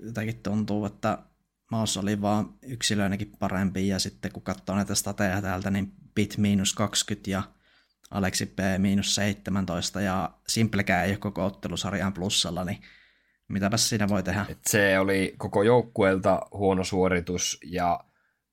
[0.00, 1.18] jotenkin tuntuu, että
[1.70, 6.74] Maus oli vaan yksilöinäkin parempi ja sitten kun katsoo näitä stateja täältä, niin Bit miinus
[6.74, 7.42] 20 ja
[8.10, 12.82] Aleksi P miinus 17 ja Simplekään ei ole koko ottelusarjan plussalla, niin
[13.48, 14.46] mitäpä siinä voi tehdä?
[14.48, 18.04] Et se oli koko joukkueelta huono suoritus ja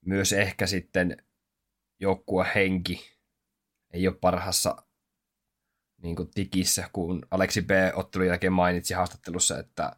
[0.06, 1.18] myös ehkä sitten
[2.00, 3.14] joukkuehenki
[3.94, 4.84] ei ole parhassa
[6.04, 9.96] niin kuin tikissä, kun Aleksi B ottelun jälkeen mainitsi haastattelussa, että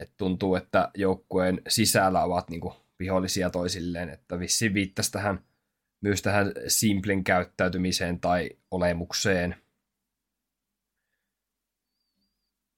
[0.00, 5.44] että tuntuu, että joukkueen sisällä ovat niin kuin vihollisia toisilleen, että vissi viittasi tähän
[6.00, 9.56] myös tähän simplen käyttäytymiseen tai olemukseen.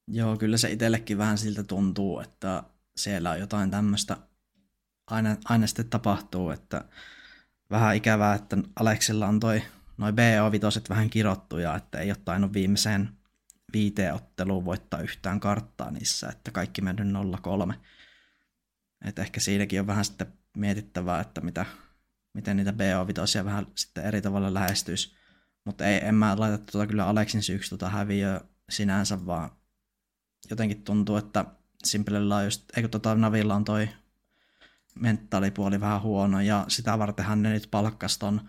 [0.09, 2.63] Joo, kyllä se itsellekin vähän siltä tuntuu, että
[2.97, 4.17] siellä on jotain tämmöistä
[5.07, 6.85] aina, aina sitten tapahtuu, että
[7.71, 9.63] vähän ikävää, että Aleksilla on toi
[9.99, 13.09] noin BO-vitoset vähän kirottuja, että ei ole tainnut viimeiseen
[13.73, 17.07] viiteen otteluun voittaa yhtään karttaa niissä, että kaikki mennyt
[17.71, 17.75] 0-3.
[19.05, 21.67] Että ehkä siinäkin on vähän sitten mietittävää, että mitä,
[22.35, 25.17] miten niitä BO-vitosia vähän sitten eri tavalla lähestyisi.
[25.65, 29.51] Mutta ei, en mä laita tuota kyllä Aleksin syyksi tuota häviöä sinänsä, vaan
[30.51, 31.45] jotenkin tuntuu, että
[31.85, 33.89] Simplellä on just, eikö tota Navilla on toi
[34.95, 38.49] mentaalipuoli vähän huono, ja sitä vartenhan ne nyt palkkas ton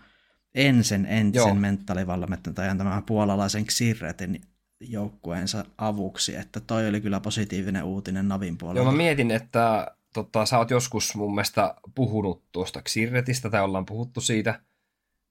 [0.58, 4.40] ensin entisen mentaalivalmentajan tämän puolalaisen Xirretin
[4.80, 8.82] joukkueensa avuksi, että toi oli kyllä positiivinen uutinen Navin puolella.
[8.82, 13.86] Joo, mä mietin, että tota, sä oot joskus mun mielestä puhunut tuosta Xirretistä, tai ollaan
[13.86, 14.60] puhuttu siitä,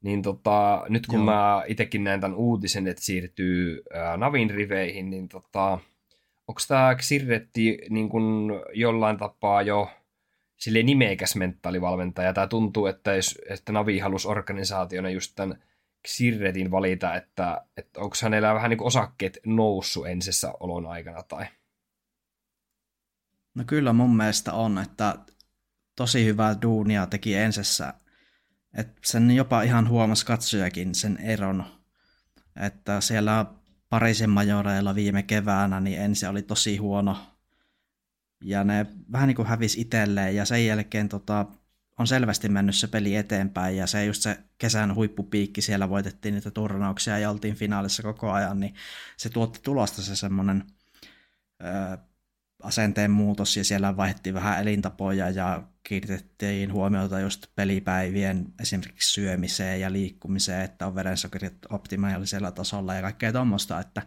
[0.03, 1.25] niin tota, nyt kun Joo.
[1.25, 5.79] mä itsekin näen tämän uutisen, että siirtyy ää, Navin riveihin, niin tota,
[6.47, 9.91] onko tämä Xirretti niin kun jollain tapaa jo
[10.57, 12.33] sille nimekäs mentaalivalmentaja.
[12.33, 15.63] Tämä tuntuu, että, jos, että Navi halusi organisaationa just tämän
[16.07, 21.45] Sirretin valita, että, että onko hänellä vähän niin kuin osakkeet noussut ensessä olon aikana tai?
[23.55, 25.15] No kyllä mun mielestä on, että
[25.95, 27.93] tosi hyvää duunia teki ensessä.
[28.77, 31.63] Että sen jopa ihan huomas katsojakin sen eron,
[32.61, 33.45] että siellä
[33.89, 37.37] Pariisin majoreilla viime keväänä, niin ensi oli tosi huono.
[38.43, 41.45] Ja ne vähän niin kuin hävisi itselleen ja sen jälkeen tota,
[42.00, 46.52] on selvästi mennyt se peli eteenpäin ja se just se kesän huippupiikki, siellä voitettiin niitä
[46.52, 48.73] turnauksia ja oltiin finaalissa koko ajan, niin
[49.17, 50.63] se tuotti tulosta se semmoinen
[52.63, 59.91] asenteen muutos ja siellä vaihdettiin vähän elintapoja ja kiinnitettiin huomiota just pelipäivien esimerkiksi syömiseen ja
[59.91, 64.02] liikkumiseen, että on verensokerit optimaalisella tasolla ja kaikkea tuommoista, että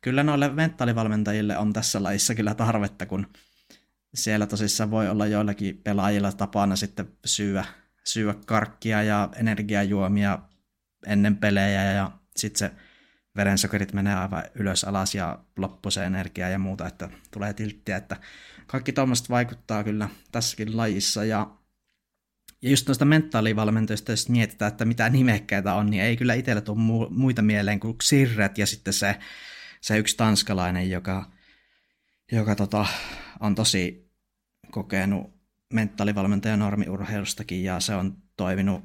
[0.00, 3.26] kyllä noille mentaalivalmentajille on tässä lajissa kyllä tarvetta, kun
[4.16, 7.64] siellä tosissaan voi olla joillakin pelaajilla tapana sitten syödä,
[8.04, 10.38] syödä karkkia ja energiajuomia
[11.06, 12.70] ennen pelejä ja sitten se
[13.36, 18.16] verensokerit menee aivan ylös alas ja loppu se energia ja muuta, että tulee tilttiä, että
[18.66, 21.56] kaikki tuommoista vaikuttaa kyllä tässäkin lajissa ja
[22.62, 27.08] ja just noista mentaalivalmentajista, jos mietitään, että mitä nimekkäitä on, niin ei kyllä itsellä tule
[27.10, 29.16] muita mieleen kuin Sirret ja sitten se,
[29.80, 31.30] se yksi tanskalainen, joka,
[32.32, 32.86] joka tota,
[33.40, 34.05] on tosi
[34.76, 35.30] kokenut
[35.72, 38.84] mentaalivalmentaja normiurheilustakin ja se on toiminut,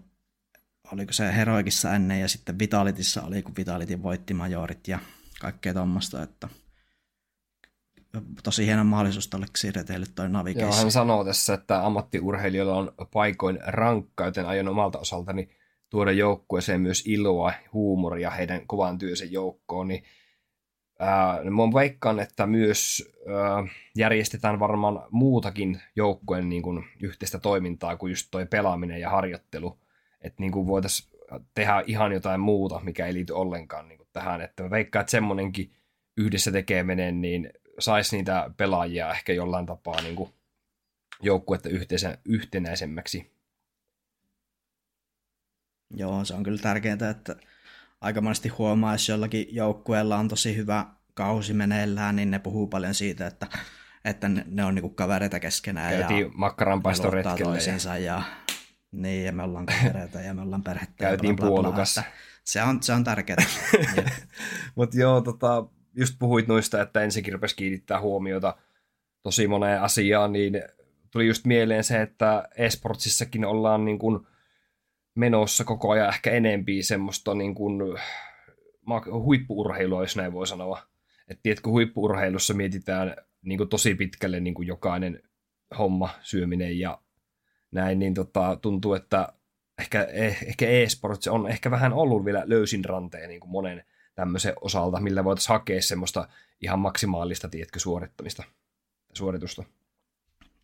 [0.94, 5.00] oliko se Heroikissa ennen ja sitten Vitalitissa oli, kun Vitalitin voitti majorit ja
[5.42, 6.50] kaikkea tuommoista, että
[8.44, 10.72] tosi hieno mahdollisuus tälle siirreteille toi navigation.
[10.72, 15.50] Joo, hän sanoo tässä, että ammattiurheilijoilla on paikoin rankka, joten aion omalta osaltani
[15.90, 20.04] tuoda joukkueeseen myös iloa, huumoria heidän kovan työnsä joukkoon, niin
[21.02, 28.12] Äh, mä veikkaan, että myös äh, järjestetään varmaan muutakin joukkueen niin kuin, yhteistä toimintaa kuin
[28.12, 29.80] just toi pelaaminen ja harjoittelu.
[30.22, 31.12] Että niin voitaisiin
[31.54, 34.42] tehdä ihan jotain muuta, mikä ei liity ollenkaan niin kuin, tähän.
[34.42, 35.72] Että mä veikkaan, että semmoinenkin
[36.18, 40.30] yhdessä tekeminen, niin saisi niitä pelaajia ehkä jollain tapaa niin kuin,
[41.22, 41.70] joukkuetta
[42.26, 43.32] yhtenäisemmäksi.
[45.90, 47.36] Joo, se on kyllä tärkeää, että
[48.02, 52.94] aika monesti huomaa, jos jollakin joukkueella on tosi hyvä kausi meneillään, niin ne puhuu paljon
[52.94, 53.48] siitä, että,
[54.06, 55.98] että ne, ne on niinku kavereita keskenään.
[55.98, 57.58] Käytiin ja makkaranpaistoretkelle.
[57.86, 57.98] Ja...
[57.98, 58.24] ja
[58.92, 60.96] niin, ja me ollaan kavereita ja me ollaan perhettä.
[60.98, 61.84] Käytiin bla, bla, bla,
[62.44, 63.44] Se on, se on tärkeää.
[64.76, 68.58] Mutta joo, tota, just puhuit noista, että ensikin rupesi kiinnittää huomiota
[69.24, 70.64] tosi moneen asiaan, niin
[71.12, 74.28] tuli just mieleen se, että esportsissakin ollaan niin kuin
[75.15, 77.82] menossa koko ajan ehkä enempi semmoista niin kuin
[79.24, 80.82] huippuurheilua, jos näin voi sanoa.
[81.28, 85.24] Että tiedätkö, huippuurheilussa mietitään niin kuin tosi pitkälle niin kuin jokainen
[85.78, 87.02] homma, syöminen ja
[87.71, 89.34] näin, niin tota, tuntuu, että
[89.80, 93.84] ehkä, eh, ehkä e-sports on ehkä vähän ollut vielä löysin ranteen niin kuin monen
[94.15, 96.28] tämmöisen osalta, millä voitaisiin hakea semmoista
[96.62, 98.43] ihan maksimaalista, tiedätkö, suorittamista,
[99.13, 99.63] suoritusta.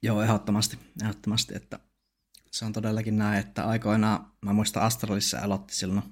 [0.01, 1.79] Joo, ehdottomasti, ehdottomasti, että
[2.58, 6.04] se on todellakin näin, että aikoinaan, mä muistan Astralissa aloitti silloin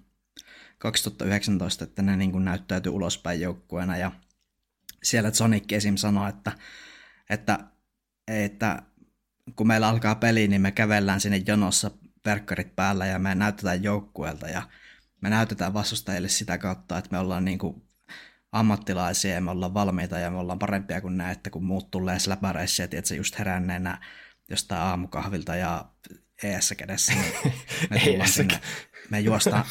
[0.78, 4.12] 2019, että ne niin kuin näyttäytyi ulospäin joukkueena ja
[5.04, 5.96] siellä Sonic esim.
[5.96, 6.52] sanoi, että,
[7.30, 7.60] että,
[8.28, 8.82] että
[9.56, 11.92] kun meillä alkaa peli, niin me kävellään sinne jonossa
[12.26, 14.70] verkkarit päällä ja me näytetään joukkueelta ja
[15.22, 17.84] me näytetään vastustajille sitä kautta, että me ollaan niin kuin
[18.52, 22.84] ammattilaisia ja me ollaan valmiita ja me ollaan parempia kuin nämä, kun muut tulee släpäreissä
[22.84, 24.02] ja tiedätkö, just heränneenä
[24.50, 25.86] jostain aamukahvilta ja
[26.44, 27.14] eessä kädessä,
[27.90, 28.60] me, tullaan sinne,
[29.10, 29.66] me, juostaan,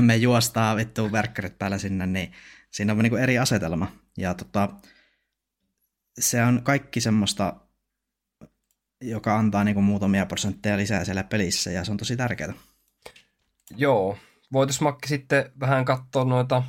[0.00, 2.32] me juostaan vittu verkkarit päällä sinne, niin
[2.70, 3.92] siinä on niin eri asetelma.
[4.18, 4.68] Ja tota,
[6.20, 7.56] se on kaikki semmoista,
[9.00, 12.52] joka antaa niin kuin muutamia prosentteja lisää siellä pelissä, ja se on tosi tärkeää.
[13.76, 14.18] Joo,
[14.52, 16.62] voitaisiin Makki sitten vähän katsoa noita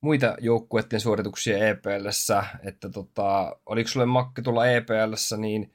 [0.00, 5.72] muita joukkueiden suorituksia EPLssä, että tota, oliko sulle Makki tulla EPLssä, niin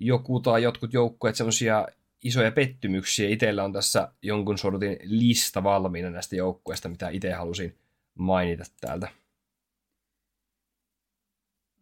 [0.00, 1.86] joku tai jotkut joukkueet semmoisia
[2.24, 3.28] isoja pettymyksiä.
[3.28, 7.78] Itsellä on tässä jonkun sortin lista valmiina näistä joukkueista, mitä itse halusin
[8.18, 9.08] mainita täältä.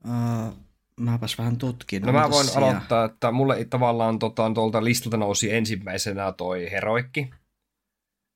[0.05, 0.57] Uh,
[1.01, 2.03] mäpäs vähän tutkin.
[2.03, 2.69] No mä voin siellä.
[2.69, 7.31] aloittaa, että mulle tavallaan tota, tuolta listalta nousi ensimmäisenä toi Heroikki.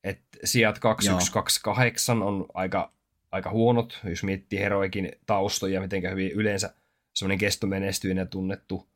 [0.04, 2.92] että sijat 2128 on aika,
[3.32, 6.74] aika huonot, jos miettii Heroikin taustoja, miten hyvin yleensä
[7.14, 8.91] semmoinen kestomenestyinen tunnettu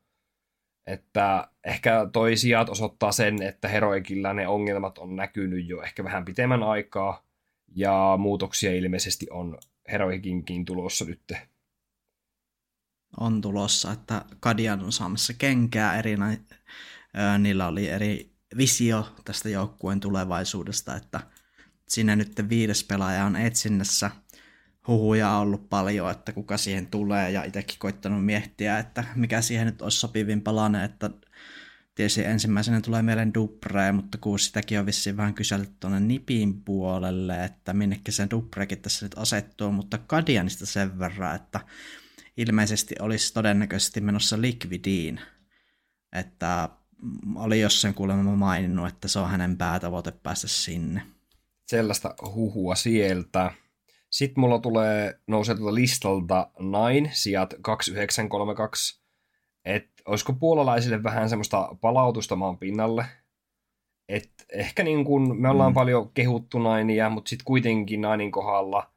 [0.86, 6.24] että ehkä toi sijat osoittaa sen, että Heroikilla ne ongelmat on näkynyt jo ehkä vähän
[6.24, 7.26] pitemmän aikaa,
[7.74, 9.58] ja muutoksia ilmeisesti on
[9.92, 11.32] Heroikinkin tulossa nyt.
[13.20, 16.16] On tulossa, että Kadian on saamassa kenkää eri,
[17.38, 21.20] niillä oli eri visio tästä joukkueen tulevaisuudesta, että
[21.88, 24.10] sinne nyt viides pelaaja on etsinnässä.
[24.88, 29.66] Huhuja on ollut paljon, että kuka siihen tulee, ja itsekin koittanut miettiä, että mikä siihen
[29.66, 31.10] nyt olisi sopivin palanen, että
[31.96, 37.44] Tietysti ensimmäisenä tulee mieleen Dupree, mutta kun sitäkin on vissiin vähän kyselty tuonne Nipin puolelle,
[37.44, 41.60] että minnekin se Dupreekin tässä nyt asettuu, mutta Kadianista sen verran, että
[42.36, 45.20] ilmeisesti olisi todennäköisesti menossa Liquidiin,
[46.12, 46.68] että
[47.34, 51.02] oli jossain kuulemma maininnut, että se on hänen päätavoite päästä sinne.
[51.66, 53.52] Sellaista huhua sieltä.
[54.10, 59.02] Sitten mulla tulee, nousee tuolta listalta Nine, sijat 2932,
[59.64, 63.04] että olisiko puolalaisille vähän semmoista palautusta maan pinnalle,
[64.08, 65.74] että ehkä niin kuin me ollaan mm.
[65.74, 68.90] paljon kehuttu Nainia, mutta sitten kuitenkin Nainin kohdalla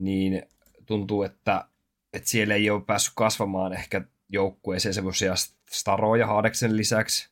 [0.00, 0.42] niin
[0.86, 1.68] tuntuu, että,
[2.12, 5.34] että siellä ei ole päässyt kasvamaan ehkä joukkueeseen semmoisia
[5.70, 7.30] staroja Haadeksen lisäksi.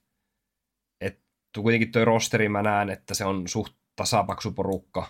[1.00, 1.22] Että
[1.62, 5.06] kuitenkin toi rosteri mä näen, että se on suht tasapaksu porukka.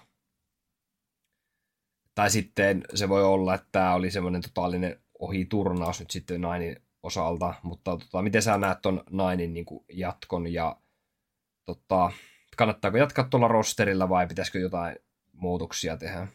[2.22, 7.54] Tai sitten se voi olla, että tämä oli semmoinen totaalinen ohiturnaus nyt sitten Nainin osalta,
[7.62, 10.76] mutta tota, miten sä näet ton Nainin niin jatkon ja
[11.64, 12.12] tota,
[12.56, 14.96] kannattaako jatkaa tuolla rosterilla vai pitäisikö jotain
[15.32, 16.28] muutoksia tehdä?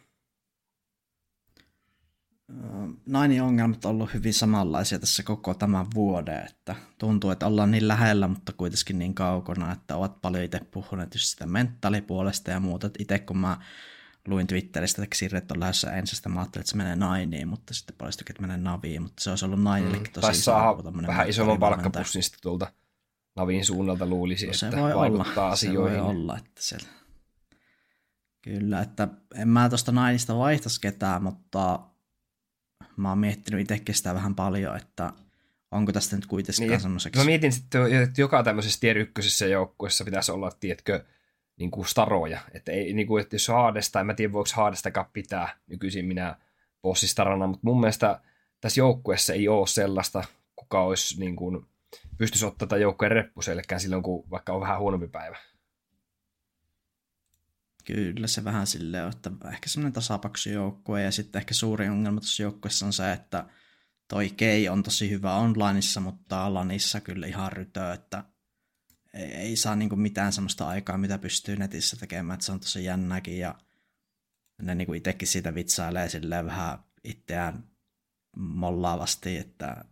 [3.05, 7.87] Nainin ongelmat on ollut hyvin samanlaisia tässä koko tämän vuoden, että tuntuu, että ollaan niin
[7.87, 12.89] lähellä, mutta kuitenkin niin kaukana, että ovat paljon itse puhuneet just sitä mentaalipuolesta ja muuta.
[12.99, 13.57] Itse kun mä
[14.27, 17.95] luin Twitteristä, että Sirret on lähdössä ensistä, mä ajattelin, että se menee Nainiin, mutta sitten
[17.97, 20.41] paljastui, että menee Naviin, mutta se olisi ollut Nainillekin tosi mm, iso.
[20.41, 22.71] saa vähän isomman palkkapussista tuolta
[23.35, 25.53] Navin suunnalta luulisi, no, se että voi vaikuttaa olla.
[25.53, 25.97] asioihin.
[25.97, 26.77] Se voi olla, että se...
[28.41, 31.79] Kyllä, että en mä tuosta Nainista vaihtaisi ketään, mutta
[32.97, 35.13] mä oon miettinyt itsekin sitä vähän paljon, että
[35.71, 37.19] onko tästä nyt kuitenkin niin, semmoiseksi...
[37.19, 41.05] Mä mietin sitten, että joka tämmöisessä tier ykkösessä joukkueessa pitäisi olla, tiedätkö,
[41.57, 42.39] niin kuin staroja.
[42.53, 46.35] Että, ei, niin kuin, että jos Haadesta, en mä tiedä voiko Haadestakaan pitää nykyisin minä
[46.81, 48.21] bossistarana, mutta mun mielestä
[48.61, 50.23] tässä joukkueessa ei ole sellaista,
[50.55, 51.65] kuka olisi niin kuin,
[52.17, 55.37] pystyisi ottaa tätä joukkueen reppuselkään silloin, kun vaikka on vähän huonompi päivä.
[57.85, 62.19] Kyllä se vähän silleen on, että ehkä semmoinen tasapaksu joukkue ja sitten ehkä suuri ongelma
[62.19, 63.45] tuossa joukkueessa on se, että
[64.07, 68.23] toi Kei on tosi hyvä onlineissa, mutta Alanissa kyllä ihan rytö, että
[69.13, 73.39] ei, saa niinku mitään semmoista aikaa, mitä pystyy netissä tekemään, että se on tosi jännäkin
[73.39, 73.55] ja
[74.61, 77.63] ne niinku itsekin siitä vitsailee silleen vähän itseään
[78.37, 79.85] mollaavasti, että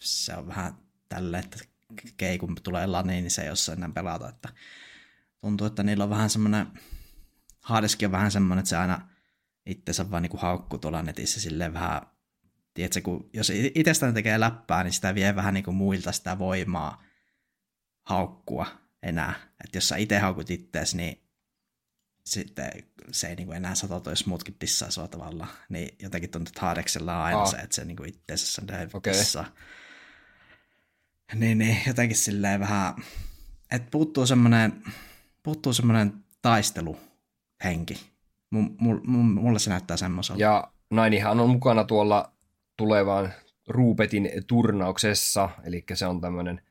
[0.00, 0.74] se on vähän
[1.08, 1.58] tälle, että
[2.16, 4.48] kei kun tulee laniin, niin se ei osaa enää pelata, että
[5.40, 6.66] tuntuu, että niillä on vähän semmoinen,
[7.60, 9.08] Haadeskin on vähän semmoinen, että se aina
[9.66, 12.02] itsensä vaan niinku haukku tuolla netissä silleen vähän,
[12.74, 17.02] tiedätkö, kun jos itsestään tekee läppää, niin sitä vie vähän niinku muilta sitä voimaa,
[18.10, 18.66] haukkua
[19.02, 19.34] enää.
[19.64, 21.22] Että jos sä itse haukut ittees, niin
[22.24, 22.70] sitten
[23.10, 25.50] se ei niinku enää satoa, jos muutkin dissaa sua tavallaan.
[25.68, 27.50] Niin jotenkin tuntuu, että Haadeksella on aina ah.
[27.50, 28.62] se, että se niinku itteensä
[28.94, 29.12] okay.
[29.12, 29.46] dissaa.
[31.34, 32.94] Niin, niin, jotenkin silleen vähän,
[33.70, 34.82] että puuttuu semmoinen,
[35.42, 38.10] puuttuu semmoinen taisteluhenki.
[38.50, 40.40] M- m- mulle se näyttää semmoiselta.
[40.40, 42.32] Ja Nainihan on mukana tuolla
[42.76, 43.32] tulevaan
[43.68, 46.62] Ruupetin turnauksessa, eli se on tämmöinen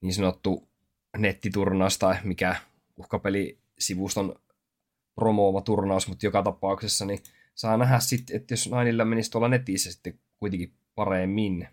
[0.00, 0.71] niin sanottu
[1.18, 2.56] nettiturnaus tai mikä
[2.96, 4.34] uhkapelisivuston
[5.14, 7.18] promooma turnaus, mutta joka tapauksessa niin
[7.54, 11.68] saa nähdä sitten, että jos Nainilla menisi tuolla netissä sitten kuitenkin paremmin.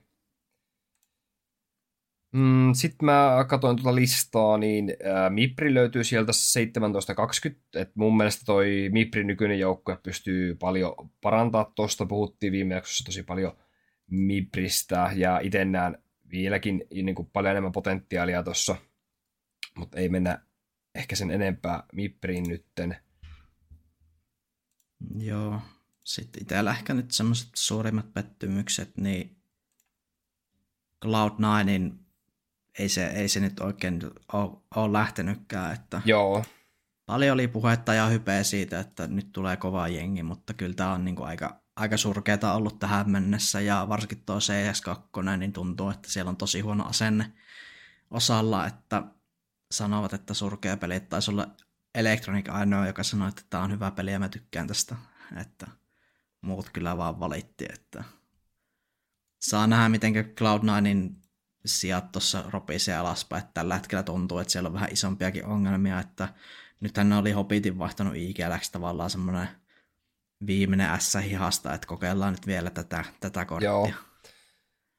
[2.31, 6.31] Mm, sitten mä katsoin tuota listaa, niin ää, Mipri löytyy sieltä
[7.49, 13.05] 17.20, että mun mielestä toi Mipri nykyinen joukkue pystyy paljon parantaa tuosta, puhuttiin viime jaksossa
[13.05, 13.57] tosi paljon
[14.07, 15.97] Mipristä, ja itse näen
[16.31, 18.75] vieläkin niin kuin paljon enemmän potentiaalia tuossa–
[19.80, 20.39] mutta ei mennä
[20.95, 22.97] ehkä sen enempää Mipriin nytten.
[25.17, 25.61] Joo,
[26.03, 29.38] sitten itsellä ehkä nyt semmoiset suurimmat pettymykset, niin
[31.05, 31.93] Cloud9
[32.80, 33.99] ei se, ei se nyt oikein
[34.34, 35.73] ole, ole lähtenytkään.
[35.73, 36.45] Että Joo.
[37.05, 41.05] Paljon oli puhetta ja hypeä siitä, että nyt tulee kova jengi, mutta kyllä tämä on
[41.05, 46.11] niin kuin aika, aika surkeata ollut tähän mennessä ja varsinkin tuo CS2, niin tuntuu, että
[46.11, 47.32] siellä on tosi huono asenne
[48.11, 49.03] osalla, että
[49.72, 50.99] sanovat, että surkea peli.
[50.99, 51.47] Taisi olla
[51.95, 54.95] Electronic ainoa, joka sanoi, että tämä on hyvä peli ja mä tykkään tästä.
[55.41, 55.67] Että
[56.41, 58.03] muut kyllä vaan valitti, että
[59.39, 61.13] saa nähdä, miten Cloud9
[61.65, 63.43] sijat tuossa ropisee alaspäin.
[63.43, 66.34] Että tällä hetkellä tuntuu, että siellä on vähän isompiakin ongelmia, että
[66.80, 69.47] nythän ne oli Hobbitin vaihtanut IGLX tavallaan semmoinen
[70.47, 73.70] viimeinen S-hihasta, että kokeillaan nyt vielä tätä, tätä korttia.
[73.70, 73.91] Joo.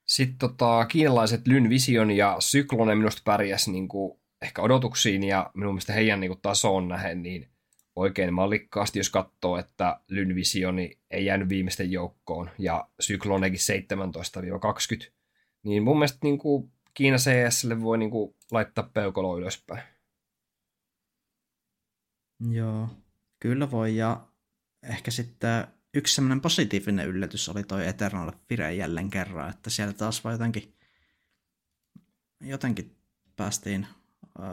[0.06, 5.74] Sitten tota, kiinalaiset Lyn Vision ja Cyclone minusta pärjäs niin kuin ehkä odotuksiin ja minun
[5.74, 7.48] mielestä heidän niin kuin, tasoon nähen niin
[7.96, 13.60] oikein mallikkaasti, jos katsoo, että Lynvisioni ei jäänyt viimeisten joukkoon ja Cyklonekin
[15.08, 15.12] 17-20,
[15.62, 19.82] niin mun mielestä niin kuin Kiina CSlle voi niin kuin laittaa peukalo ylöspäin.
[22.50, 22.88] Joo,
[23.40, 23.96] kyllä voi.
[23.96, 24.26] Ja
[24.82, 30.24] ehkä sitten yksi semmoinen positiivinen yllätys oli toi Eternal Fire jälleen kerran, että siellä taas
[30.24, 30.74] vaan jotenkin,
[32.40, 32.96] jotenkin
[33.36, 33.86] päästiin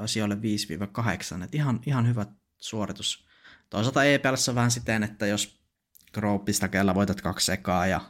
[0.05, 2.25] sijoille 5-8, että ihan, ihan hyvä
[2.57, 3.27] suoritus.
[3.69, 5.57] Toisaalta EPLssä vähän siten, että jos
[6.13, 8.01] Groupista kellä voitat kaksi ekaa ja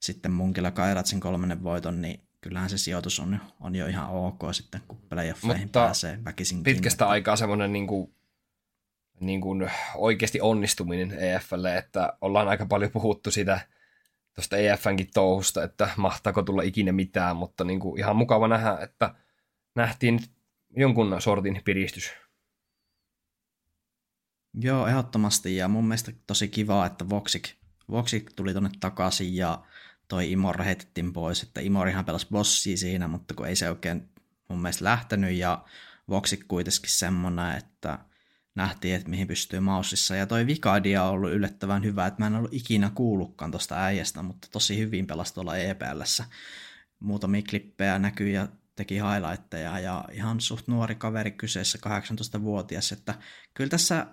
[0.00, 4.40] sitten munkilla kairat sen kolmannen voiton, niin kyllähän se sijoitus on, on jo ihan ok
[4.52, 6.62] sitten, kun playoffeihin Mutta pääsee väkisin.
[6.62, 7.08] pitkästä että...
[7.08, 8.14] aikaa semmoinen niin kuin,
[9.20, 13.60] niin kuin oikeasti onnistuminen EFlle, että ollaan aika paljon puhuttu sitä
[14.34, 19.14] tuosta EFnkin touhusta, että mahtaako tulla ikinä mitään, mutta niin kuin ihan mukava nähdä, että
[19.74, 20.20] nähtiin
[20.76, 22.10] jonkun sortin piristys.
[24.54, 27.48] Joo, ehdottomasti ja mun mielestä tosi kiva, että Voxik,
[27.90, 29.64] Voxik tuli tonne takaisin ja
[30.08, 34.08] toi Imor heitettiin pois, että Imorihan pelasi bossia siinä, mutta kun ei se oikein
[34.48, 35.64] mun mielestä lähtenyt ja
[36.08, 37.98] Voxik kuitenkin semmonen, että
[38.54, 40.16] nähtiin, että mihin pystyy mausissa.
[40.16, 44.22] Ja toi Vikadia on ollut yllättävän hyvä, että mä en ollut ikinä kuullutkaan tuosta äijästä,
[44.22, 46.24] mutta tosi hyvin pelasi tuolla EPLssä.
[47.00, 48.48] Muutamia klippejä näkyy ja
[48.78, 53.14] teki highlightteja ja ihan suht nuori kaveri kyseessä, 18-vuotias, että
[53.54, 54.06] kyllä tässä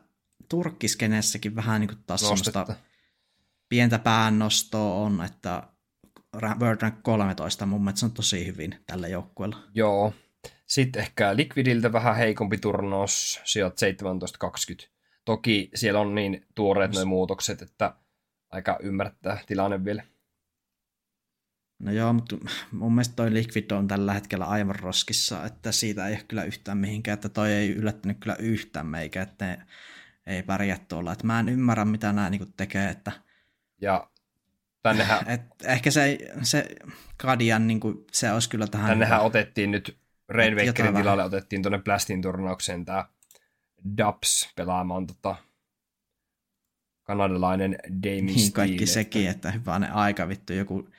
[0.50, 2.76] turkkiskeneessäkin vähän niin kuin taas semmoista
[3.70, 5.64] pientä päännostoa on, että
[6.60, 9.58] World Rank 13 mun mielestä se on tosi hyvin tällä joukkueella.
[9.74, 10.14] Joo.
[10.68, 13.74] Sitten ehkä Liquidiltä vähän heikompi turnaus, sijoit
[14.84, 14.90] 17-20.
[15.26, 17.96] Toki siellä on niin tuoreet nuo muutokset, että
[18.50, 20.04] aika ymmärtää tilanne vielä.
[21.80, 22.36] No joo, mutta
[22.72, 26.78] mun mielestä toi Liquid on tällä hetkellä aivan roskissa, että siitä ei ole kyllä yhtään
[26.78, 29.66] mihinkään, että toi ei yllättänyt kyllä yhtään meikä, että ne
[30.28, 31.12] ei pärjää tuolla.
[31.12, 33.12] Että mä en ymmärrä, mitä nämä niinku tekee, että...
[33.82, 34.10] Ja
[34.84, 35.20] tännehän...
[35.34, 36.66] Et ehkä se, se
[37.18, 38.88] Kadian, niinku, se olisi kyllä tähän...
[38.88, 39.98] Tännehän niinku, otettiin nyt,
[40.30, 41.26] Rainwakerin tilalle vähän.
[41.26, 43.06] otettiin tuonne Blastin turnaukseen tämä
[43.98, 45.36] Dubs pelaamaan tota,
[47.04, 50.90] kanadalainen Damien Niin kaikki sekin, että ne aika vittu, joku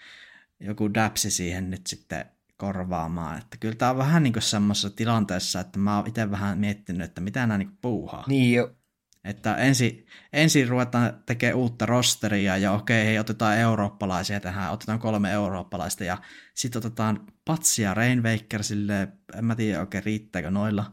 [0.61, 2.25] joku dapsi siihen nyt sitten
[2.57, 3.39] korvaamaan.
[3.39, 7.03] Että kyllä tämä on vähän niin kuin semmoisessa tilanteessa, että mä oon itse vähän miettinyt,
[7.03, 8.25] että mitä nämä niin puuhaa.
[8.27, 8.77] Niin jo.
[9.25, 15.33] Että ensin, ensin ruvetaan tekemään uutta rosteria ja okei, hei, otetaan eurooppalaisia tähän, otetaan kolme
[15.33, 16.19] eurooppalaista ja
[16.55, 20.93] sitten otetaan Patsia Rainwaker sille, en mä tiedä oikein riittääkö noilla.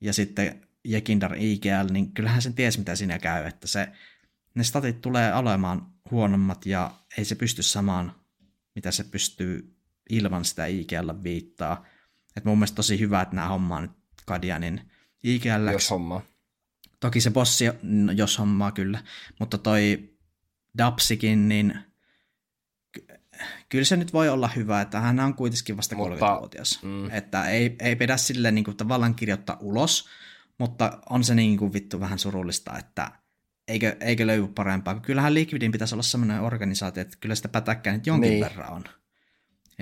[0.00, 3.88] Ja sitten Jekindar IGL, niin kyllähän sen ties mitä siinä käy, että se,
[4.54, 8.12] ne statit tulee olemaan huonommat ja ei se pysty samaan
[8.76, 9.76] mitä se pystyy
[10.10, 11.84] ilman sitä IGL viittaa.
[12.36, 13.90] Et mun mielestä tosi hyvä, että nämä hommaa nyt
[14.26, 14.90] Kadianin
[15.22, 15.72] IGL.
[15.72, 16.22] Jos hommaa.
[17.00, 19.02] Toki se bossi, no, jos hommaa kyllä,
[19.40, 20.10] mutta toi
[20.78, 21.78] Dapsikin, niin
[23.68, 26.82] kyllä se nyt voi olla hyvä, että hän on kuitenkin vasta 30-vuotias.
[26.82, 27.10] Mm.
[27.10, 30.08] Että ei, ei pidä sille niin kuin, tavallaan kirjoittaa ulos,
[30.58, 33.12] mutta on se niin kuin vittu vähän surullista, että
[33.68, 35.00] eikö, eikö löydy parempaa.
[35.00, 38.44] Kyllähän Liquidin pitäisi olla sellainen organisaatio, että kyllä sitä pätäkkää nyt jonkin niin.
[38.44, 38.84] verran on.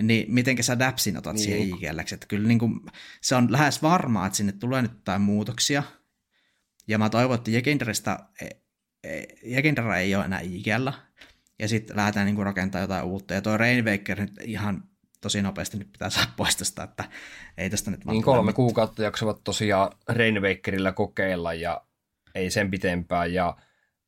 [0.03, 1.45] Niin miten sä Dapsin otat niin.
[1.45, 2.15] siihen IGLksi?
[2.15, 2.81] Että kyllä niin kuin,
[3.21, 5.83] se on lähes varmaa, että sinne tulee nyt jotain muutoksia.
[6.89, 8.19] Ja mä toivon, että Jekinderista,
[9.45, 10.89] Jekindera e, ei ole enää IGL.
[11.59, 13.35] Ja sitten lähdetään niin rakentamaan jotain uutta.
[13.35, 14.85] Ja tuo Rainwaker nyt ihan
[15.21, 17.05] tosi nopeasti nyt pitää saada pois tästä, että
[17.59, 18.55] ei tästä nyt Niin kolme mitään.
[18.55, 21.87] kuukautta jaksavat tosiaan Rainwakerilla kokeilla ja
[22.35, 23.35] ei sen pitempään.
[23.35, 23.57] Ja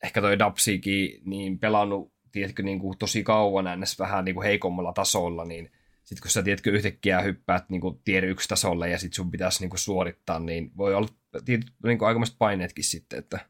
[0.07, 3.99] ehkä toi Dapsikin niin pelannut, tiedätkö, niin kuin tosi kauan ns.
[3.99, 5.71] vähän niin kuin heikommalla tasolla, niin
[6.05, 9.61] sitten kun sä tiedätkö yhtäkkiä hyppäät niin kuin tier 1 tasolle ja sitten sun pitäisi
[9.61, 11.09] niin kuin suorittaa, niin voi olla
[11.45, 13.49] tietyt, niin kuin aikamoiset paineetkin sitten, että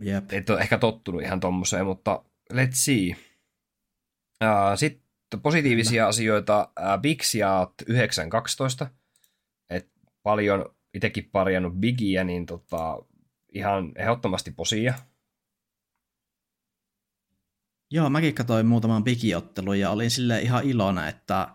[0.00, 0.32] Jep.
[0.32, 3.16] et ole ehkä tottunut ihan tommoseen, mutta let's see.
[4.44, 6.06] Uh, sitten positiivisia Kyllä.
[6.06, 6.68] asioita.
[6.80, 7.72] Uh, Big Siat
[8.82, 8.86] 9.12.
[9.70, 9.90] Et
[10.22, 12.98] paljon itsekin parjannut Bigiä, niin tota,
[13.52, 14.94] ihan ehdottomasti posia.
[17.90, 21.48] Joo, mäkin katsoin muutaman bigiottelun ja olin sille ihan ilona, että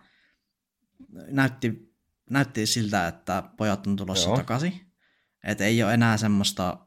[1.27, 1.93] näytti,
[2.29, 4.37] näytti siltä, että pojat on tulossa Joo.
[4.37, 4.81] takaisin.
[5.43, 6.77] Että ei ole enää semmoista,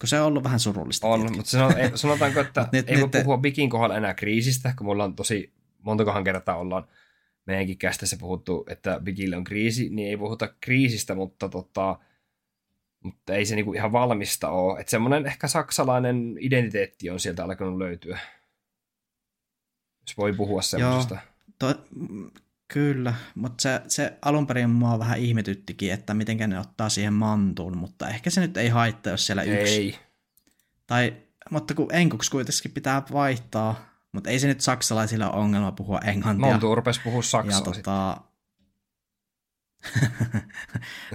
[0.00, 1.06] kun se on ollut vähän surullista.
[1.06, 1.36] On, tietenkin.
[1.36, 5.16] mutta sanotaanko, että nyt, ei nyt, voi puhua Bigin kohdalla enää kriisistä, kun mulla on
[5.16, 6.88] tosi montakohan kertaa ollaan
[7.46, 11.98] meidänkin kästissä puhuttu, että Bigille on kriisi, niin ei puhuta kriisistä, mutta tota,
[13.04, 14.80] mutta ei se niinku ihan valmista ole.
[14.80, 18.18] Että semmoinen ehkä saksalainen identiteetti on sieltä alkanut löytyä.
[20.00, 21.18] Jos voi puhua semmoisesta.
[21.58, 21.74] To,
[22.68, 27.76] Kyllä, mutta se, se alun perin mua vähän ihmetyttikin, että miten ne ottaa siihen mantuun,
[27.76, 29.74] mutta ehkä se nyt ei haittaa, jos siellä yksi.
[29.74, 29.98] Ei.
[30.86, 31.16] Tai,
[31.50, 36.50] mutta kun enkuksi kuitenkin pitää vaihtaa, mutta ei se nyt saksalaisilla ole ongelma puhua englantia.
[36.50, 38.20] Montu rupesi puhua saksaa ja tota...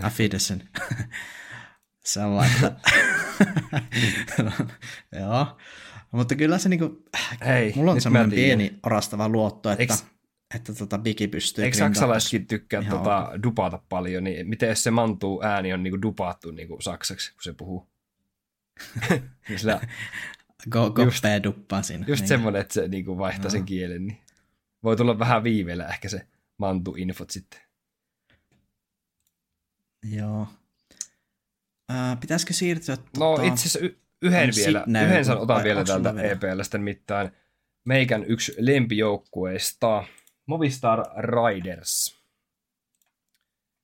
[0.01, 0.63] Affidesen.
[2.05, 2.49] se on vaan.
[5.19, 5.57] Joo.
[6.11, 7.03] Mutta kyllä se niinku...
[7.45, 10.05] Hei, Mulla on semmoinen pieni orastava luotto, että, Eiks-
[10.55, 15.43] että tota Bigi pystyy Eikö saksalaisetkin tykkää tota, dupata paljon, niin miten jos se mantuu
[15.43, 17.89] ääni on niinku dupattu niinku saksaksi, kun se puhuu?
[19.57, 19.81] Sillä,
[20.69, 22.05] Go, go Just- duppaa siinä.
[22.07, 22.27] just Niin.
[22.27, 23.65] semmoinen, että se niinku vaihtaa sen Joo.
[23.65, 24.17] kielen, niin
[24.83, 26.27] voi tulla vähän viiveellä ehkä se
[26.57, 27.59] mantu-infot sitten.
[30.03, 30.47] Joo.
[31.89, 32.97] Ää, pitäisikö siirtyä?
[33.17, 36.21] No tota- itse asiassa y- yhden vielä, yhden san vai otan vielä onks sulla täältä
[36.21, 36.33] vielä?
[36.53, 37.31] EPLstä nimittäin
[37.85, 40.03] meikän yksi lempijoukkueista,
[40.45, 42.19] Movistar Riders.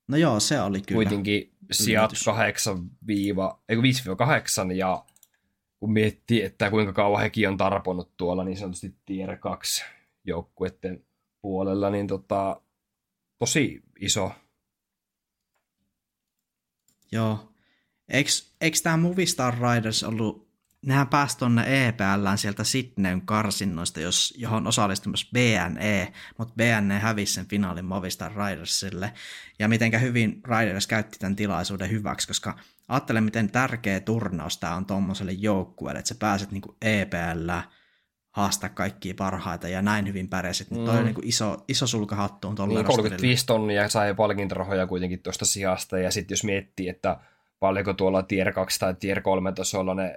[0.08, 0.98] No joo, se oli kyllä.
[0.98, 2.24] Kuitenkin sijat Yllätys.
[2.26, 2.92] 8
[3.70, 5.06] eikö 5-8 ja
[5.80, 9.84] kun miettii, että kuinka kauan hekin on tarponut tuolla niin sanotusti tier 2
[10.24, 11.06] joukkueiden
[11.42, 12.62] puolella, niin tota,
[13.38, 14.32] tosi iso.
[17.12, 17.55] Joo.
[18.10, 20.48] Eiks tää Movistar Riders ollut,
[20.86, 27.34] nehän pääsi tonne EPLään sieltä Sydneyn karsinnoista, jos, johon osallistui myös BNE, mutta BNE hävisi
[27.34, 29.14] sen finaalin Movistar Ridersille.
[29.60, 34.86] Ja mitenkä hyvin Riders käytti tämän tilaisuuden hyväksi, koska ajattele, miten tärkeä turnaus tämä on
[34.86, 37.64] tuommoiselle joukkueelle, että sä pääset niinku EPLään,
[38.32, 40.72] haastaa kaikkia parhaita ja näin hyvin pärjäsit.
[40.72, 40.86] Mm.
[40.86, 43.10] Toi on niinku iso, iso sulka hattuun tuolle Niin, rosterille.
[43.10, 47.18] 35 tonnia sai palkintorahoja kuitenkin tuosta sijasta, ja sitten jos miettii, että
[47.60, 50.16] paljonko tuolla tier 2 tai tier 3 tasolla ne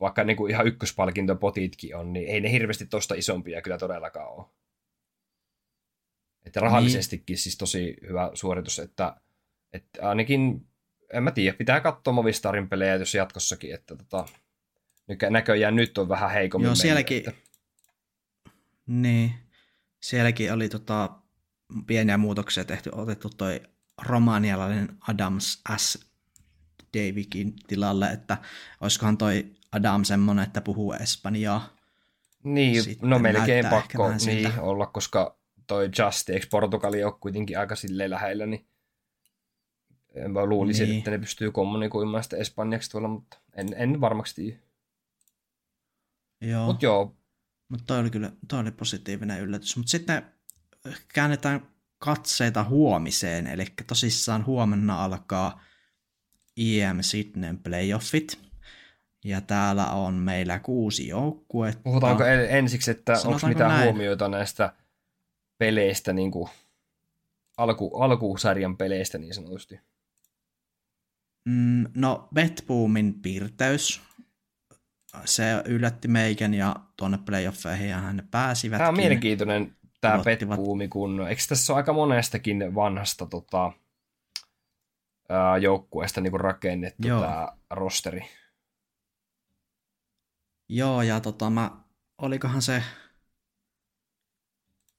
[0.00, 4.46] vaikka niin kuin ihan ykköspalkintopotitkin on, niin ei ne hirveästi tuosta isompia kyllä todellakaan ole.
[6.46, 7.38] Että rahallisestikin niin.
[7.38, 9.16] siis tosi hyvä suoritus, että,
[9.72, 10.66] että ainakin,
[11.12, 14.26] en mä tiedä, pitää katsoa Movistarin pelejä jos jatkossakin, että tota,
[15.30, 17.32] näköjään nyt on vähän heikommin Joo, mennyt, sielläkin, että,
[18.86, 19.34] niin,
[20.00, 21.10] sielläkin oli tota,
[21.86, 23.60] pieniä muutoksia tehty, otettu toi
[24.02, 26.07] romanialainen Adams S.
[26.96, 28.38] Davikin tilalle, että
[28.80, 31.76] olisikohan toi Adam semmonen, että puhuu espanjaa.
[32.44, 34.48] Niin, Sitten no melkein pakko siltä.
[34.48, 38.66] niin, olla, koska toi Just, eikö Portugali ole kuitenkin aika silleen lähellä, niin
[40.28, 40.98] mä luulisin, Niin.
[40.98, 44.58] että ne pystyy kommunikoimaan sitä espanjaksi tuolla, mutta en, en varmaksi tiedä.
[46.40, 47.16] Joo, Mutta joo,
[47.68, 49.76] mutta toi oli kyllä toi oli positiivinen yllätys.
[49.76, 50.22] Mutta sitten
[51.14, 51.66] käännetään
[51.98, 55.60] katseita huomiseen, eli tosissaan huomenna alkaa
[56.58, 58.38] IM Sydneyn playoffit.
[59.24, 61.80] Ja täällä on meillä kuusi joukkuetta.
[61.82, 63.84] puhutaanko en- ensiksi, että onko mitään näin?
[63.84, 64.72] huomioita näistä
[65.58, 66.48] peleistä, niin kuin
[67.56, 69.80] alku, alkusarjan peleistä niin sanotusti.
[71.44, 74.02] Mm, no, Betboomin piirteys,
[75.24, 78.78] se yllätti meikän ja tuonne playoffeihin ja ne pääsivät.
[78.78, 83.72] Tämä on mielenkiintoinen tämä petbuumi, kun eikö tässä ole aika monestakin vanhasta tota,
[85.60, 87.20] joukkueesta niin rakennettu Joo.
[87.20, 88.20] tämä rosteri.
[90.68, 91.70] Joo, ja tota mä,
[92.18, 92.82] olikohan se,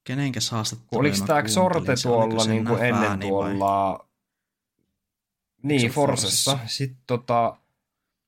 [0.04, 1.00] kenenkäs haastattelu?
[1.00, 4.06] Oliko tämä Sorte tuolla niin kuin ennen tuolla...
[5.64, 6.52] Niin, se Forsessa.
[6.52, 6.76] Forsessa?
[6.78, 7.58] Sitten tota,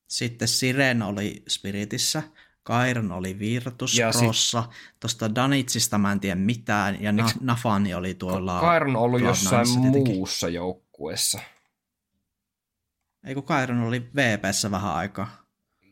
[0.07, 2.23] Sitten Siren oli Spiritissä,
[2.63, 4.63] Kairon oli Virtus Ja sit- Prossa,
[4.99, 8.59] tuosta Danitsista mä en tiedä mitään, ja Na- Eiks- Nafani oli tuolla...
[8.59, 9.67] Kairon on ollut jossain
[10.05, 11.39] muussa joukkueessa.
[13.23, 15.41] Ei kun Kairon oli VPssä vähän aikaa.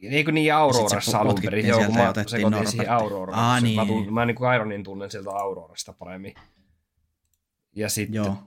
[0.01, 1.67] Niin kuin niin Aurorassa alun perin.
[1.67, 2.87] Joo, kun mä sekoitin siihen Norbertti.
[2.87, 3.39] Auroraan.
[3.39, 3.87] Aa, Mä, niin.
[3.87, 6.33] tunnen, mä niin kuin Ironin tunnen sieltä Aurorasta paremmin.
[7.75, 8.37] Ja sitten, Joo.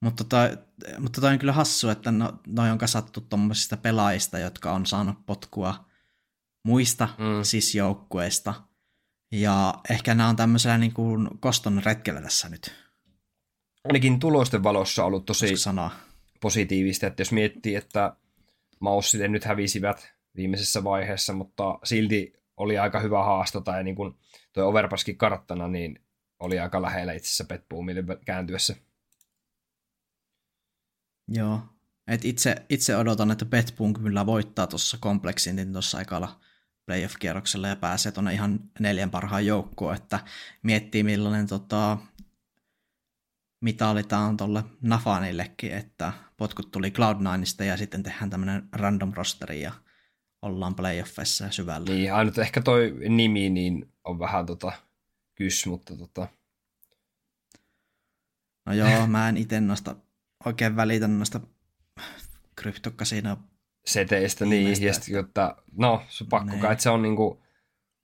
[0.00, 0.58] Mutta toi,
[0.98, 5.26] mutta toi on kyllä hassu, että no, noi on kasattu tuommoisista pelaajista, jotka on saanut
[5.26, 5.84] potkua
[6.64, 7.24] muista Mm.
[7.24, 7.42] mm.
[7.42, 8.54] sisjoukkueista.
[9.32, 12.74] Ja ehkä nämä on tämmöisellä niin kuin koston retkellä tässä nyt,
[13.84, 15.90] ainakin tulosten valossa ollut tosi sanoa.
[16.44, 18.16] Positiivista, että jos miettii, että
[18.80, 24.14] Maussille nyt hävisivät viimeisessä vaiheessa, mutta silti oli aika hyvä haasto, tai niin kuin
[24.52, 26.04] tuo Overpaskin karttana, niin
[26.38, 28.76] oli aika lähellä itse asiassa Petboomille kääntyessä.
[31.28, 31.60] Joo.
[32.06, 36.40] Et itse, itse odotan, että Betboom kyllä voittaa tuossa kompleksin niin tuossa aikalla
[36.86, 40.20] playoff-kierroksella ja pääsee tuonne ihan neljän parhaan joukkoon, että
[40.62, 41.98] miettii millainen tota,
[43.60, 49.60] mitali tämä on tuolle Nafanillekin, että potkut tuli Cloud9ista ja sitten tehdään tämmöinen random rosteri
[49.60, 49.72] ja
[50.42, 51.90] ollaan playoffissa syvällä.
[51.90, 54.72] Niin, ainut ehkä toi nimi niin on vähän tota
[55.34, 56.28] kys, mutta tota,
[58.66, 59.96] No joo, mä en itse noista
[60.44, 61.40] oikein välitä noista
[62.56, 63.38] kryptokasino
[63.86, 67.42] seteistä, niin, ja sitten, jotta, no, se pakko kai, että se on niinku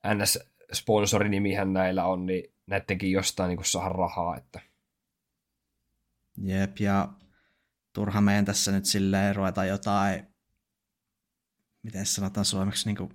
[0.07, 4.61] NS-sponsorinimihän näillä on, niin näittenkin jostain niinku saada rahaa, että.
[6.43, 7.09] Jep, ja
[7.93, 10.27] turha meidän tässä nyt silleen ruveta jotain,
[11.83, 13.13] miten sanotaan suomeksi, niinku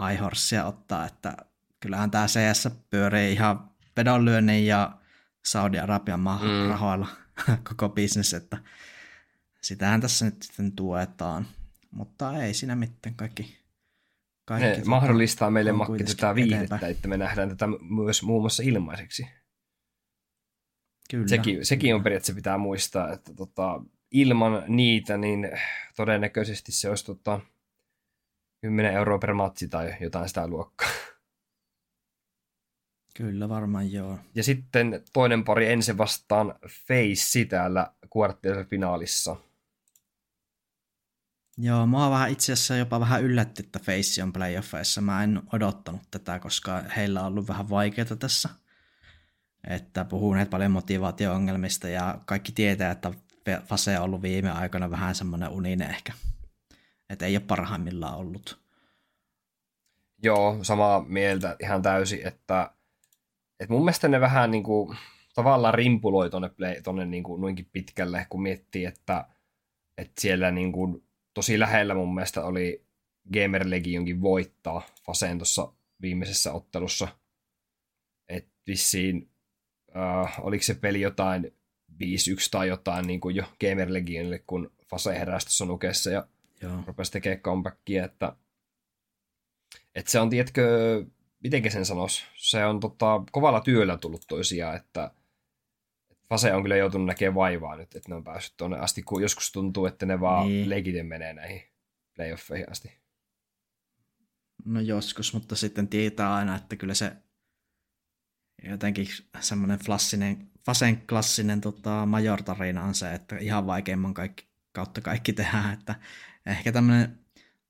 [0.00, 1.36] high horsea ottaa, että
[1.80, 4.98] kyllähän tämä CS pyörii ihan vedonlyönnin ja
[5.44, 6.68] Saudi-Arabian mm.
[6.68, 7.08] rahoilla
[7.68, 8.58] koko bisnes, että
[9.60, 11.46] sitähän tässä nyt sitten tuetaan.
[11.90, 13.58] Mutta ei siinä mitään kaikki.
[14.44, 16.92] kaikki ne tota, mahdollistaa meille makki tätä viihdettä, eteenpäin.
[16.92, 19.26] että me nähdään tätä myös muun muassa ilmaiseksi.
[21.10, 21.28] Kyllä.
[21.28, 25.50] Sekin, sekin on periaatteessa pitää muistaa, että tota, ilman niitä, niin
[25.96, 27.40] todennäköisesti se olisi tota,
[28.60, 30.88] 10 euroa per matsi tai jotain sitä luokkaa.
[33.16, 34.18] Kyllä varmaan joo.
[34.34, 37.92] Ja sitten toinen pari ensin vastaan Face täällä
[38.70, 39.36] finaalissa.
[41.60, 45.00] Joo, mua vähän itse asiassa jopa vähän yllätti, että Face on playoffeissa.
[45.00, 48.48] Mä en odottanut tätä, koska heillä on ollut vähän vaikeaa tässä.
[49.66, 53.12] Että puhuneet paljon motivaatio-ongelmista ja kaikki tietää, että
[53.66, 56.12] Fase on ollut viime aikoina vähän semmoinen uninen ehkä.
[57.10, 58.60] Että ei ole parhaimmillaan ollut.
[60.22, 62.70] Joo, samaa mieltä ihan täysin, että,
[63.60, 64.96] että mun mielestä ne vähän niin kuin,
[65.34, 66.50] tavallaan rimpuloi tuonne,
[66.84, 69.28] tuonne niin noinkin pitkälle, kun miettii, että,
[69.98, 71.04] että siellä niin kuin,
[71.34, 72.86] tosi lähellä mun mielestä oli
[73.32, 77.08] Gamer Legionkin voittaa Faseen tuossa viimeisessä ottelussa.
[78.28, 79.30] Että vissiin,
[79.96, 81.52] äh, oliko se peli jotain
[81.92, 81.96] 5-1
[82.50, 86.26] tai jotain niin kuin jo Gamer Legionille, kun Fase heräsi tuossa nukessa ja
[86.62, 86.82] Joo.
[86.86, 88.36] rupesi tekemään comebackia, että,
[89.94, 90.64] että se on, tiedätkö,
[91.42, 95.10] miten sen sanoisi, se on tota, kovalla työllä tullut toisiaan, että
[96.28, 99.52] Fase on kyllä joutunut näkemään vaivaa nyt, että ne on päässyt tuonne asti, kun joskus
[99.52, 100.68] tuntuu, että ne vaan niin.
[100.68, 101.62] leikiten menee näihin
[102.14, 102.98] playoffeihin asti.
[104.64, 107.12] No joskus, mutta sitten tietää aina, että kyllä se
[108.62, 109.08] jotenkin
[109.40, 115.74] semmoinen klassinen, Fasen klassinen tota, major-tarina on se, että ihan vaikeimman kaikki, kautta kaikki tehdään,
[115.74, 115.94] että
[116.46, 117.18] ehkä tämmöinen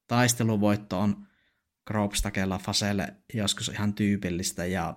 [0.06, 1.26] taisteluvoitto on
[1.86, 4.96] Gropstakella Faselle joskus ihan tyypillistä ja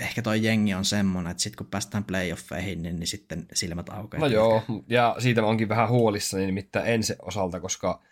[0.00, 4.20] ehkä toi jengi on semmoinen, että sitten kun päästään playoffeihin, niin, niin sitten silmät aukeaa.
[4.20, 8.02] No joo, ja siitä mä onkin vähän huolissani nimittäin ensi osalta, koska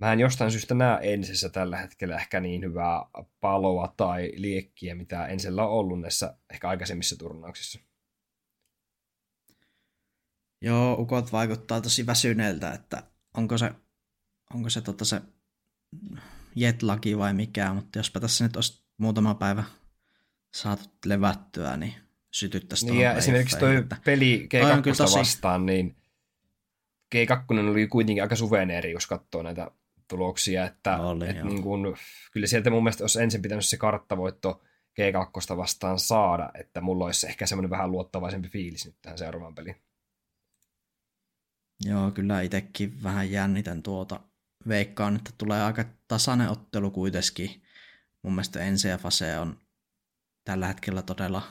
[0.00, 3.04] mä en jostain syystä näe ensissä tällä hetkellä ehkä niin hyvää
[3.40, 7.78] paloa tai liekkiä, mitä ensellä on ollut näissä ehkä aikaisemmissa turnauksissa.
[10.60, 13.02] Joo, ukot vaikuttaa tosi väsyneeltä, että
[13.36, 13.70] onko se,
[14.54, 15.20] onko se, tota se
[16.56, 19.64] jetlaki vai mikä, mutta jospa tässä nyt olisi muutama päivä
[20.54, 21.94] saatu levättyä, niin
[22.30, 23.96] sytyttäisiin niin ja esimerkiksi toi että...
[24.04, 25.18] peli G2 tosi...
[25.18, 25.96] vastaan, niin
[27.14, 29.70] G2 oli kuitenkin aika suveneeri, jos katsoo näitä
[30.10, 31.96] tuloksia, että oli, et niin kun,
[32.32, 34.62] kyllä sieltä mun mielestä olisi ensin pitänyt se karttavoitto
[35.00, 39.76] G2 vastaan saada, että mulla olisi ehkä semmoinen vähän luottavaisempi fiilis nyt tähän seuraavaan peliin.
[41.84, 44.20] Joo, kyllä itsekin vähän jännitän tuota.
[44.68, 47.62] Veikkaan, että tulee aika tasainen ottelu kuitenkin.
[48.22, 49.58] Mun mielestä ensi ja fase on
[50.44, 51.42] tällä hetkellä todella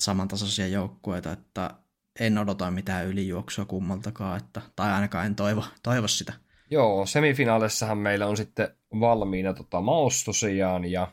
[0.00, 1.74] samantasoisia joukkueita, että
[2.20, 6.32] en odota mitään ylijuoksua kummaltakaan, että, tai ainakaan en toivo, toivo sitä.
[6.70, 8.68] Joo, semifinaalissahan meillä on sitten
[9.00, 11.12] valmiina tota, Maus tosiaan, ja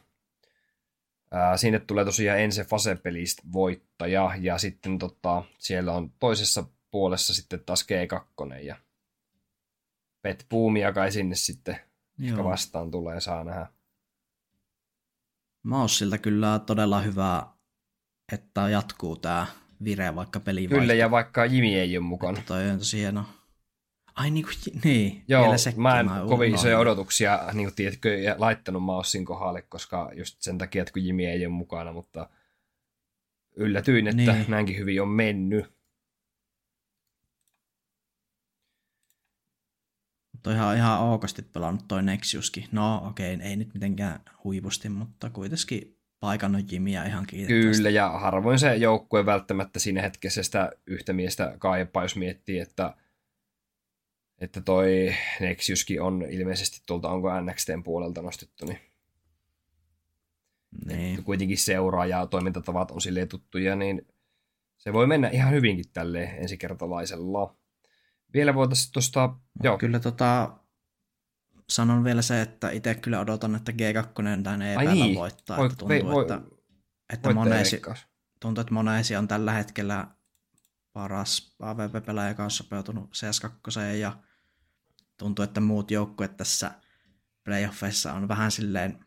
[1.31, 7.59] ää, sinne tulee tosiaan ensi fasepelistä voittaja, ja sitten tota, siellä on toisessa puolessa sitten
[7.65, 8.75] taas G2, ja
[10.21, 11.79] Pet Boomia kai sinne sitten
[12.17, 12.43] Joo.
[12.43, 13.67] vastaan tulee, saa nähdä.
[15.63, 17.47] Maussilta kyllä todella hyvää,
[18.33, 19.47] että jatkuu tämä
[19.83, 22.37] vire vaikka peli Kyllä, ja vaikka Jimi ei ole mukana.
[22.39, 23.25] Että toi on tosi hieno.
[24.17, 25.23] Ai niin kuin, niin.
[25.27, 30.11] Joo, sekin, mä en mä kovin isoja odotuksia niin kuin, tiedätkö, laittanut Maussin kohdalle, koska
[30.15, 32.29] just sen takia, että kun Jimi ei ole mukana, mutta
[33.55, 34.45] yllätyin, että niin.
[34.47, 35.77] näinkin hyvin on mennyt.
[40.43, 42.65] Toi ihan, ihan ookasti pelannut toi Nexiuskin.
[42.71, 47.77] No okei, okay, ei nyt mitenkään huipusti, mutta kuitenkin paikannut Jimiä ihan kiitettävästi.
[47.77, 52.93] Kyllä, ja harvoin se joukkue välttämättä siinä hetkessä sitä yhtä miestä kaipaa, jos miettii, että,
[54.41, 58.79] että toi Nexiuskin on ilmeisesti tuolta, onko NXTn puolelta nostettu, niin,
[60.85, 61.23] niin.
[61.23, 64.07] kuitenkin seuraa ja toimintatavat on silleen tuttuja, niin
[64.77, 67.55] se voi mennä ihan hyvinkin tälle ensikertalaisella.
[68.33, 69.35] Vielä voitaisiin tuosta...
[69.63, 69.77] Joo.
[69.77, 70.57] Kyllä tota,
[71.69, 75.15] sanon vielä se, että itse kyllä odotan, että G2 tänne ei niin.
[75.15, 75.57] voittaa.
[75.57, 76.41] Voi, että tuntuu, voi, että,
[77.13, 77.81] että moneesi,
[78.39, 80.07] tuntuu, että moneesi on tällä hetkellä
[80.93, 84.17] paras AVP-pelaaja, joka on sopeutunut CS2 ja
[85.17, 86.71] tuntuu, että muut joukkueet tässä
[87.43, 89.05] playoffeissa on vähän silleen,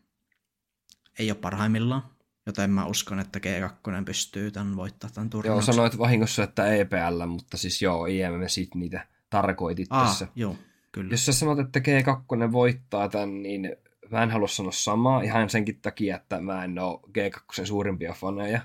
[1.19, 2.03] ei ole parhaimmillaan,
[2.45, 5.71] joten mä uskon, että G2 pystyy tämän voittamaan tämän turnauksen.
[5.71, 10.27] Joo, sanoit vahingossa, että EPL, mutta siis joo, IMM sit niitä tarkoitit Aa, tässä.
[10.35, 10.55] joo,
[10.91, 11.13] kyllä.
[11.13, 13.75] Jos sä sanot, että G2 voittaa tämän, niin
[14.11, 18.61] mä en halua sanoa samaa ihan senkin takia, että mä en ole G2 suurimpia faneja.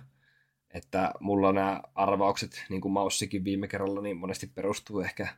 [0.75, 5.29] Että mulla nämä arvaukset, niin kuin Maussikin viime kerralla, niin monesti perustuu ehkä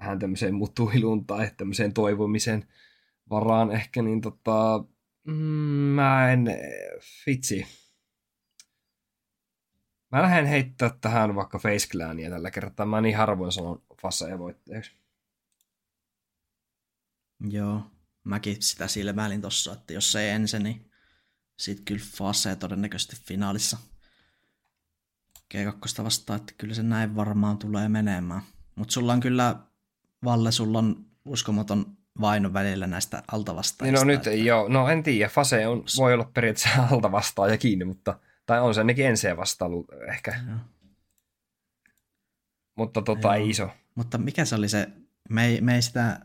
[0.00, 2.68] vähän tämmöiseen mutuiluun tai tämmöiseen toivomisen
[3.30, 4.84] varaan ehkä, niin tota,
[5.26, 5.34] mm,
[5.94, 6.46] mä en,
[7.26, 7.66] vitsi.
[10.12, 12.86] Mä lähden heittää tähän vaikka Face Clania tällä kertaa.
[12.86, 14.92] Mä niin harvoin sanon faseja voittajaksi.
[17.40, 17.90] Joo,
[18.24, 20.90] mäkin sitä silmäilin tossa, että jos ei ensin, niin
[21.56, 23.78] sit kyllä Fase todennäköisesti finaalissa
[25.54, 28.42] G2 vastaan, että kyllä se näin varmaan tulee menemään.
[28.74, 29.65] Mutta sulla on kyllä,
[30.26, 34.00] Valle, sulla on uskomaton vaino välillä näistä Niin altavastaajista.
[34.00, 34.30] no nyt että...
[34.30, 38.74] joo, no en tiedä, Fase on, voi olla periaatteessa alta vastaaja kiinni, mutta, tai on
[38.74, 40.58] se ainakin ensin vastailu ehkä, Joo.
[42.76, 43.34] mutta tota Joo.
[43.34, 43.70] ei iso.
[43.94, 44.88] Mutta mikä se oli se,
[45.30, 46.20] me ei, me ei sitä,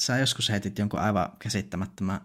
[0.00, 2.20] sä joskus heitit jonkun aivan käsittämättömän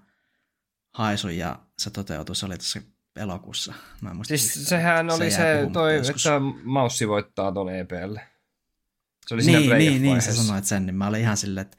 [0.93, 2.81] haisun ja se toteutui, se oli tässä
[3.15, 3.73] elokuussa.
[4.01, 6.25] Mä en muista, Siis sehän oli se, puhumatta toi, joskus.
[6.25, 8.15] että Maussi voittaa ton EPL.
[9.29, 11.77] Se oli Niin, niin, niin, sä sanoit sen, niin mä olin ihan silleen, että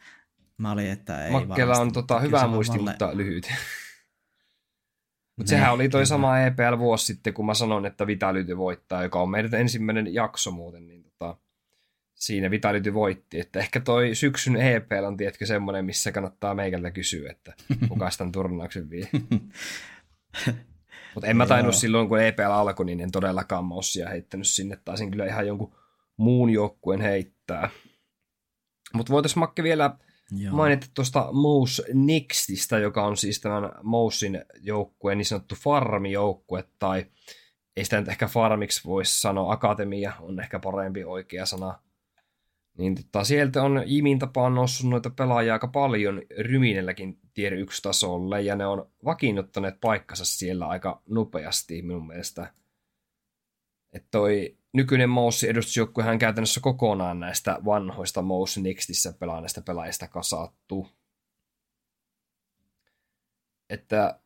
[0.58, 3.44] mä olin, että ei Makkela on tota, hyvä muisti, Valle- mutta lyhyt.
[5.36, 6.06] Mutta Niin, sehän oli toi kyllä.
[6.06, 10.50] sama EPL vuosi sitten, kun mä sanoin, että Vitality voittaa, joka on meidän ensimmäinen jakso
[10.50, 11.36] muuten, niin tota,
[12.14, 13.40] siinä Vitality voitti.
[13.40, 17.54] Että ehkä toi syksyn EPL on, tiedätkö, semmoinen, missä kannattaa meikältä kysyä, että
[17.88, 19.08] kuka sitä turnauksen vie.
[21.14, 24.78] Mutta en mä tainnut silloin, kun EPL alkoi, niin en todellakaan Maussia heittänyt sinne.
[24.84, 25.80] Taisin kyllä ihan jonkun
[26.20, 27.39] muun joukkueen heittää.
[28.94, 29.96] Mutta voitaisiin Makke vielä
[30.30, 30.56] Joo.
[30.56, 37.06] mainita tuosta Mouse Nextistä, joka on siis tämän Mousein joukkueen niin sanottu farmijoukkue, tai
[37.76, 41.78] ei sitä nyt ehkä farmiksi voisi sanoa, akatemia on ehkä parempi oikea sana.
[42.78, 48.42] Niin tota, sieltä on Jimin tapaan noussut noita pelaajia aika paljon Ryminelläkin tier 1 tasolle,
[48.42, 52.54] ja ne on vakiinnuttaneet paikkansa siellä aika nopeasti minun mielestä.
[53.92, 60.88] Että toi nykyinen Mouse edustusjoukkuehan on käytännössä kokonaan näistä vanhoista Mouse Nextissä pelaaneista pelaajista kasattu.
[63.70, 64.20] Että,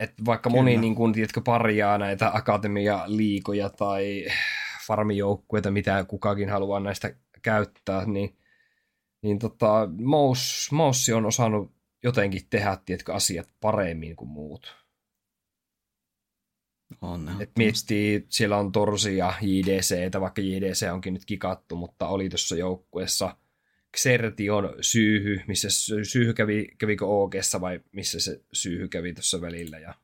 [0.00, 0.62] että vaikka Kyllä.
[0.62, 4.26] moni niin kun, tiedätkö, parjaa näitä akatemia-liikoja tai
[4.86, 8.38] farmijoukkueita, mitä kukakin haluaa näistä käyttää, niin,
[9.22, 9.88] niin tota,
[10.72, 11.72] Mouse on osannut
[12.02, 14.85] jotenkin tehdä, tiedätkö, asiat paremmin kuin muut.
[17.00, 22.28] On, Et miettii, siellä on Torsi ja JDC, vaikka JDC onkin nyt kikattu, mutta oli
[22.28, 23.36] tuossa joukkueessa
[23.96, 29.78] Xertion syyhy, missä sy- syyhy kävi, kävikö OGssa vai missä se syyhy kävi tuossa välillä.
[29.78, 29.94] Ja,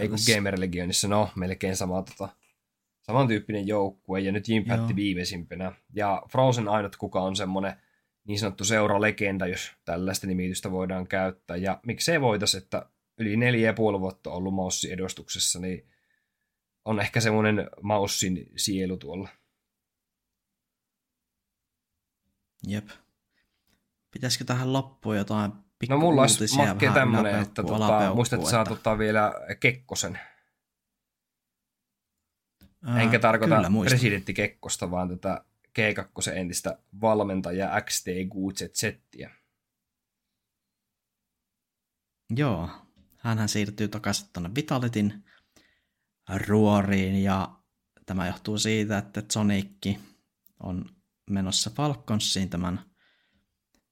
[0.00, 2.28] ei kun Gamer Legionissa, no melkein sama, tota,
[3.02, 4.96] samantyyppinen joukkue ja nyt Impact Joo.
[4.96, 5.72] viimeisimpänä.
[5.94, 7.72] Ja Frozen ainut kuka on semmoinen
[8.24, 11.56] niin sanottu seuralegenda, jos tällaista nimitystä voidaan käyttää.
[11.56, 12.88] Ja miksei voitais, että
[13.18, 15.88] yli neljä ja puoli vuotta ollut Maussin edustuksessa, niin
[16.84, 19.28] on ehkä semmoinen Maussin sielu tuolla.
[22.66, 22.88] Jep.
[24.10, 27.76] Pitäisikö tähän loppuun jotain pikku No mulla olisi uutisia, Makke vähän tämmönen, yläpeukkua, että tota,
[27.76, 30.18] alapeukkua, muistat, että saa tota vielä Kekkosen.
[32.84, 35.44] Ää, Enkä tarkoita presidentti Kekkosta, vaan tätä
[35.78, 39.30] G2 entistä valmentajaa XT Gutsettiä.
[42.36, 42.70] Joo,
[43.26, 45.24] hänhän siirtyy takaisin tuonne Vitalitin
[46.46, 47.58] ruoriin ja
[48.06, 49.98] tämä johtuu siitä, että Sonicki
[50.60, 50.84] on
[51.30, 52.80] menossa Falconsiin tämän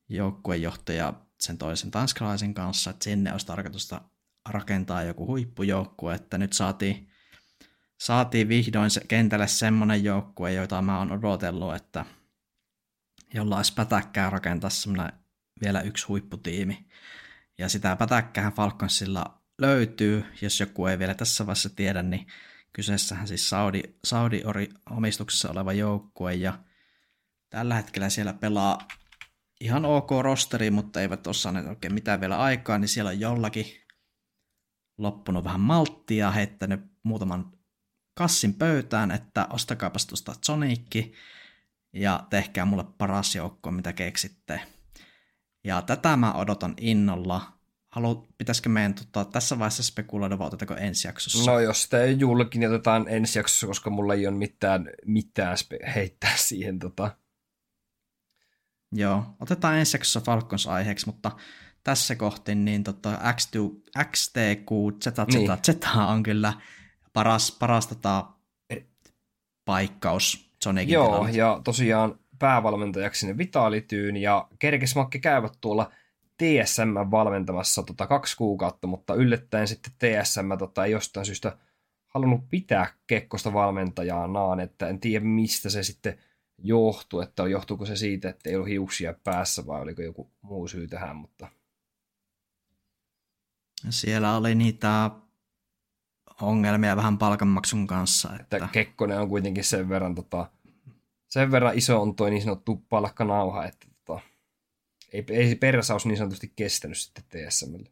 [0.09, 4.01] joukkuejohtaja sen toisen tanskalaisen kanssa, että sinne olisi tarkoitusta
[4.49, 7.09] rakentaa joku huippujoukkue, että nyt saatiin,
[8.01, 12.05] saatiin vihdoin se kentälle semmoinen joukkue, jota mä oon odotellut, että
[13.35, 15.13] jolla olisi pätäkkää rakentaa semmoinen
[15.65, 16.87] vielä yksi huipputiimi.
[17.59, 22.27] Ja sitä pätäkkää Falconsilla löytyy, jos joku ei vielä tässä vaiheessa tiedä, niin
[22.73, 26.59] kyseessähän siis Saudi, Saudi-omistuksessa oleva joukkue, ja
[27.51, 28.89] tällä hetkellä siellä pelaa
[29.61, 33.67] ihan ok rosteri, mutta eivät ole saaneet oikein mitään vielä aikaa, niin siellä on jollakin
[34.99, 37.53] loppunut vähän malttia, heittänyt muutaman
[38.15, 41.15] kassin pöytään, että ostakaapas tuosta Sonicki,
[41.93, 44.61] ja tehkää mulle paras joukko, mitä keksitte.
[45.65, 47.53] Ja tätä mä odotan innolla.
[47.91, 51.51] halu, pitäisikö meidän tota, tässä vaiheessa spekuloida, vai otetaanko ensi jaksossa?
[51.51, 55.57] No jos sitä ei julkin, niin otetaan ensi jaksossa, koska mulla ei ole mitään, mitään
[55.57, 56.79] spe- heittää siihen.
[56.79, 57.17] Tota.
[58.93, 61.31] Joo, otetaan ensi jaksossa Falcons aiheeksi, mutta
[61.85, 64.71] tässä kohti niin tota, X2, XTQ
[65.05, 65.51] Z, Z, niin.
[65.67, 66.53] Z on kyllä
[67.13, 68.27] paras, paras tota,
[69.65, 71.31] paikkaus Sonicin Joo, tilalle.
[71.31, 75.93] ja tosiaan päävalmentajaksi sinne Vitalityyn, ja kerkes Makke käyvät tuolla
[76.37, 81.57] TSM valmentamassa tota kaksi kuukautta, mutta yllättäen sitten TSM tota, ei jostain syystä
[82.07, 86.19] halunnut pitää Kekkosta valmentajanaan, että en tiedä mistä se sitten
[86.59, 90.89] johtuu, että johtuuko se siitä, että ei ollut hiuksia päässä vai oliko joku muu syy
[90.89, 91.49] tähän, mutta...
[93.91, 95.11] Siellä oli niitä
[96.41, 98.29] ongelmia vähän palkanmaksun kanssa.
[98.41, 98.57] Että...
[98.57, 100.51] että Kekkonen on kuitenkin sen verran, tota,
[101.35, 104.21] sen verran iso on toi niin sanottu palkkanauha, että tota,
[105.13, 107.91] ei, ei persaus niin sanotusti kestänyt sitten TSMlle.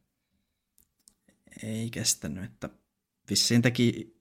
[1.63, 2.69] Ei kestänyt, että
[3.31, 4.17] vissiin teki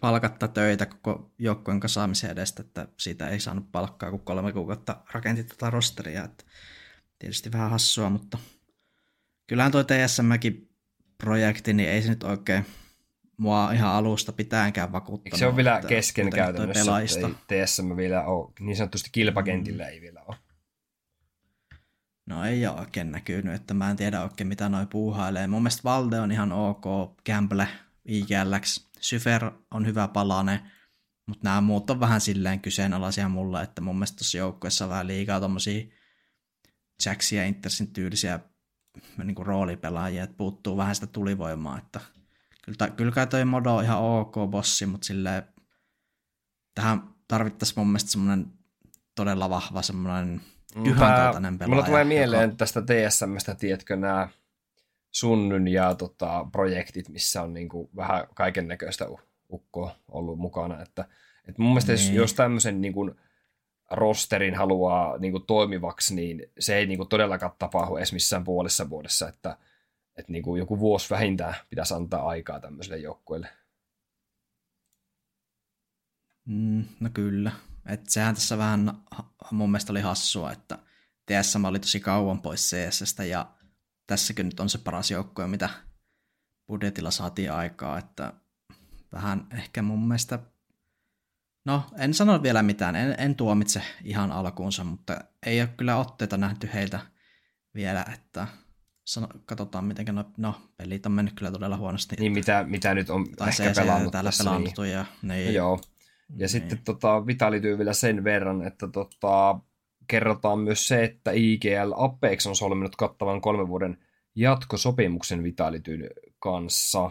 [0.00, 5.44] palkatta töitä koko joukkojen kasaamisen edestä, että siitä ei saanut palkkaa, kun kolme kuukautta rakenti
[5.44, 6.24] tätä rosteria.
[6.24, 6.44] Että
[7.18, 8.38] tietysti vähän hassua, mutta
[9.46, 10.70] kyllähän toi TSMkin
[11.18, 12.66] projekti, niin ei se nyt oikein
[13.36, 15.26] mua ihan alusta pitäänkään vakuuttanut.
[15.26, 17.06] Eikö se on vielä kesken käytännössä, ei
[17.46, 19.90] TSM vielä ole, niin sanotusti kilpakentillä mm.
[19.90, 20.36] ei vielä ole.
[22.26, 25.46] No ei ole oikein näkynyt, että mä en tiedä oikein mitä noi puuhailee.
[25.46, 26.84] Mun mielestä Valde on ihan ok,
[27.26, 27.68] Gamble,
[28.04, 30.60] IGLX, Syfer on hyvä palane,
[31.26, 35.06] mutta nämä muut on vähän silleen kyseenalaisia mulle, että mun mielestä tuossa joukkueessa on vähän
[35.06, 35.86] liikaa tommosia
[37.06, 38.40] Jacksia ja Intersin tyylisiä
[39.24, 42.00] niin kuin roolipelaajia, että puuttuu vähän sitä tulivoimaa, että
[42.62, 45.42] kyllä, kyllä kai toi Modo on ihan ok bossi, mutta silleen
[46.74, 48.46] tähän tarvittaisiin mun mielestä semmoinen
[49.14, 50.40] todella vahva semmoinen
[50.84, 51.74] Pyhän kaltainen pelaaja.
[51.74, 52.56] Mulla tulee mieleen joka...
[52.56, 54.28] tästä TSMstä, tiedätkö, nämä
[55.10, 59.06] Sunnyn ja tota, projektit, missä on niinku vähän kaiken näköistä
[59.50, 60.82] ukkoa ollut mukana.
[60.82, 61.04] Että,
[61.48, 62.06] et mun mielestä niin.
[62.06, 63.14] jos, jos tämmöisen niinku,
[63.90, 69.56] rosterin haluaa niinku, toimivaksi, niin se ei niinku, todellakaan tapahdu edes missään puolessa vuodessa, että
[70.16, 73.48] et, niinku, joku vuosi vähintään pitäisi antaa aikaa tämmöiselle joukkueelle.
[76.44, 77.52] Mm, no kyllä.
[77.86, 78.92] Et sehän tässä vähän
[79.50, 80.78] mun mielestä oli hassua, että
[81.26, 83.50] TSM oli tosi kauan pois cs ja
[84.06, 85.68] tässäkin nyt on se paras joukkue, mitä
[86.66, 88.32] budjetilla saatiin aikaa, että
[89.12, 90.38] vähän ehkä mun mielestä,
[91.64, 96.36] no en sano vielä mitään, en, en tuomitse ihan alkuunsa, mutta ei ole kyllä otteita
[96.36, 97.00] nähty heiltä
[97.74, 98.46] vielä, että
[99.04, 102.16] sano, katsotaan miten no, no, pelit on mennyt kyllä todella huonosti.
[102.18, 104.92] Niin mitä, mitä nyt on tai ehkä pelannut täällä pelannut niin.
[104.92, 105.54] ja niin.
[105.54, 105.80] Joo,
[106.28, 106.48] ja niin.
[106.48, 109.60] sitten tota, Vitalityy vielä sen verran, että tota,
[110.08, 113.98] kerrotaan myös se, että IGL Apex on solminut kattavan kolmen vuoden
[114.34, 117.10] jatkosopimuksen Vitalityn kanssa.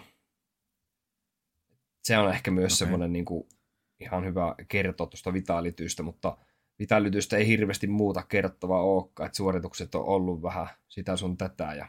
[2.04, 2.78] Se on ehkä myös okay.
[2.78, 3.44] semmoinen niin kuin,
[4.00, 6.38] ihan hyvä kertoa tuosta Vitalitystä, mutta
[6.82, 11.74] Vitalitystä ei hirveästi muuta kerrottavaa olekaan, että suoritukset on ollut vähän sitä sun tätä.
[11.74, 11.88] Ja...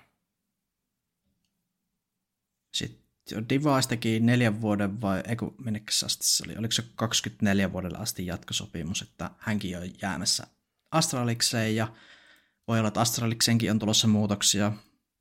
[2.74, 7.98] Sitten Device teki neljän vuoden vai, eikö minnekäs asti se oli, oliko se 24 vuodelle
[7.98, 10.46] asti jatkosopimus, että hänkin on jäämässä
[10.90, 11.88] Astralikseen ja
[12.68, 14.72] voi olla, että Astraliksenkin on tulossa muutoksia.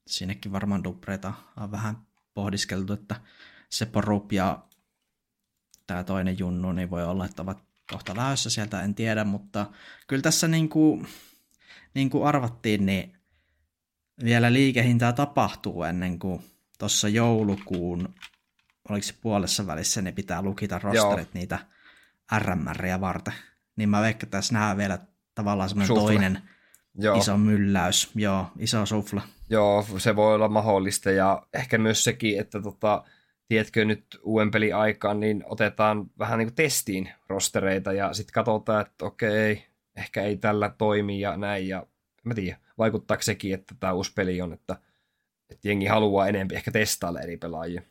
[0.07, 1.97] Sinnekin varmaan dubreita on vähän
[2.33, 3.15] pohdiskeltu, että
[3.69, 4.67] se Porup ja
[5.87, 9.65] tämä toinen junnu, niin voi olla, että ovat kohta lähdössä sieltä, en tiedä, mutta
[10.07, 11.07] kyllä tässä niin kuin,
[11.93, 13.17] niin kuin arvattiin, niin
[14.23, 16.43] vielä liikehintaa tapahtuu ennen kuin
[16.79, 18.15] tuossa joulukuun,
[18.89, 21.33] oliko se puolessa välissä, niin pitää lukita rosterit Joo.
[21.33, 21.59] niitä
[22.37, 23.33] RMRia varten.
[23.75, 24.99] Niin mä veikkaan, että tässä nähdään vielä
[25.35, 26.41] tavallaan semmoinen toinen
[26.95, 27.17] Joo.
[27.17, 28.11] iso mylläys.
[28.15, 29.21] Joo, iso sufla.
[29.49, 33.03] Joo, se voi olla mahdollista ja ehkä myös sekin, että tota,
[33.51, 38.85] tiedätkö nyt uuden pelin aikaan, niin otetaan vähän niin kuin testiin rostereita ja sitten katsotaan,
[38.85, 41.87] että okei, ehkä ei tällä toimi ja näin ja
[42.23, 44.77] mä tiedän, vaikuttaako sekin, että tämä uusi peli on, että
[45.49, 47.81] että jengi haluaa enemmän ehkä testailla eri pelaajia.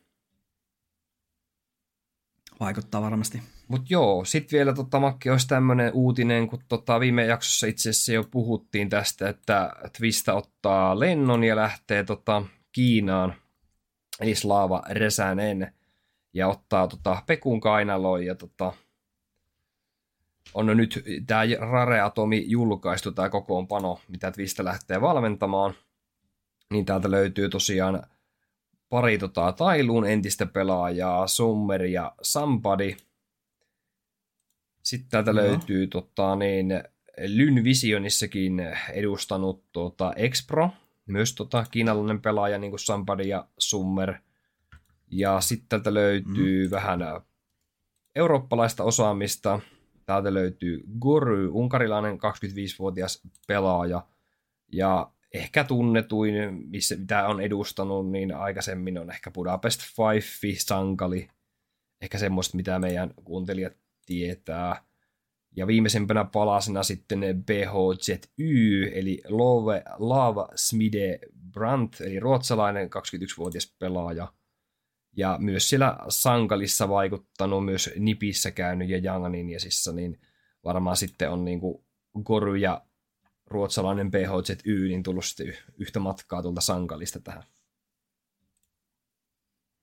[2.61, 3.43] Vaikuttaa varmasti.
[3.69, 8.13] Mutta joo, sitten vielä tota, Makki olisi tämmöinen uutinen, kun tota, viime jaksossa itse asiassa
[8.13, 12.43] jo puhuttiin tästä, että Twista ottaa lennon ja lähtee tota,
[12.73, 13.35] Kiinaan,
[14.21, 15.75] eli Slaava Resänen,
[16.35, 18.73] ja ottaa tota, Pekun kainaloon, ja tota,
[20.55, 25.75] on nyt tämä Rare Atomi julkaistu, tämä kokoonpano, mitä Twista lähtee valmentamaan–
[26.71, 28.03] niin täältä löytyy tosiaan
[28.89, 32.97] pari tota, Tailuun entistä pelaajaa, Summer ja Somebody.
[34.83, 35.37] Sitten täältä no.
[35.37, 36.85] löytyy tota, niin,
[37.27, 38.61] Lyn Visionissakin
[38.93, 40.71] edustanut tota, Expro,
[41.11, 44.15] myös tota, kiinalainen pelaaja, niin kuin Sampadi ja Summer.
[45.11, 46.71] Ja sitten täältä löytyy mm.
[46.71, 47.01] vähän
[48.15, 49.61] eurooppalaista osaamista.
[50.07, 54.07] Täältä löytyy Gory, unkarilainen 25-vuotias pelaaja.
[54.73, 56.35] Ja ehkä tunnetuin,
[56.69, 61.29] missä, mitä on edustanut, niin aikaisemmin on ehkä Budapest Five, Sankali.
[62.01, 63.73] Ehkä semmoista, mitä meidän kuuntelijat
[64.07, 64.85] tietää.
[65.57, 71.19] Ja viimeisempänä palasena sitten BHZY, eli Love, Lava Smide
[71.53, 74.33] Brandt, eli ruotsalainen 21-vuotias pelaaja.
[75.17, 80.21] Ja myös siellä Sankalissa vaikuttanut, myös Nipissä käynyt ja Young Ninjasissa, niin
[80.65, 81.85] varmaan sitten on niin kuin
[82.25, 82.83] Goru ja
[83.47, 87.43] ruotsalainen BHZY niin tullut sitten yhtä matkaa tuolta Sankalista tähän.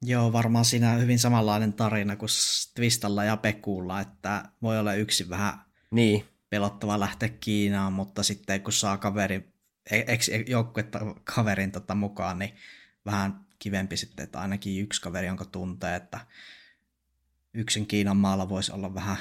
[0.01, 2.29] Joo, varmaan siinä on hyvin samanlainen tarina kuin
[2.75, 5.53] Twistalla ja Pekulla, että voi olla yksi vähän
[5.91, 6.25] niin.
[6.49, 9.53] pelottava lähteä Kiinaan, mutta sitten kun saa kaveri,
[9.91, 10.99] ex joukkuetta
[11.35, 12.53] kaverin tota mukaan, niin
[13.05, 16.19] vähän kivempi sitten, että ainakin yksi kaveri, jonka tuntee, että
[17.53, 19.17] yksin Kiinan maalla voisi olla vähän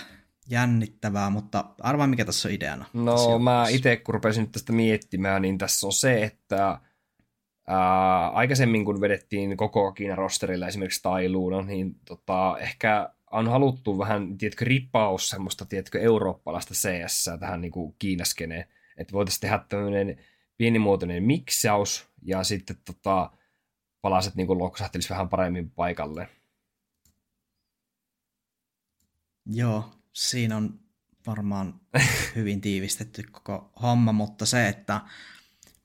[0.48, 2.84] jännittävää, mutta arvaa mikä tässä on ideana.
[2.92, 6.80] No mä itse kun rupesin nyt tästä miettimään, niin tässä on se, että
[7.66, 14.38] ää, aikaisemmin kun vedettiin koko Kiinan rosterilla esimerkiksi Tailuuna, niin tota, ehkä on haluttu vähän,
[14.38, 18.64] tiedätkö, ripaus semmoista, tiedätkö, eurooppalaista CS tähän niin kuin Kiinaskeneen.
[18.96, 20.18] Että voitaisiin tehdä tämmöinen
[20.56, 23.30] pienimuotoinen miksaus ja sitten tota,
[24.00, 26.28] palaset niin kuin loksahtelisi vähän paremmin paikalle.
[29.46, 30.80] Joo, siinä on
[31.26, 31.80] varmaan
[32.36, 35.00] hyvin tiivistetty koko homma, mutta se, että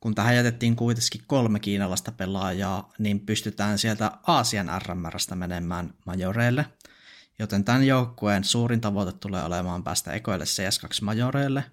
[0.01, 6.65] kun tähän jätettiin kuitenkin kolme kiinalaista pelaajaa, niin pystytään sieltä Aasian RMRstä menemään majoreille.
[7.39, 11.63] Joten tämän joukkueen suurin tavoite tulee olemaan päästä ekoille CS2 majoreille.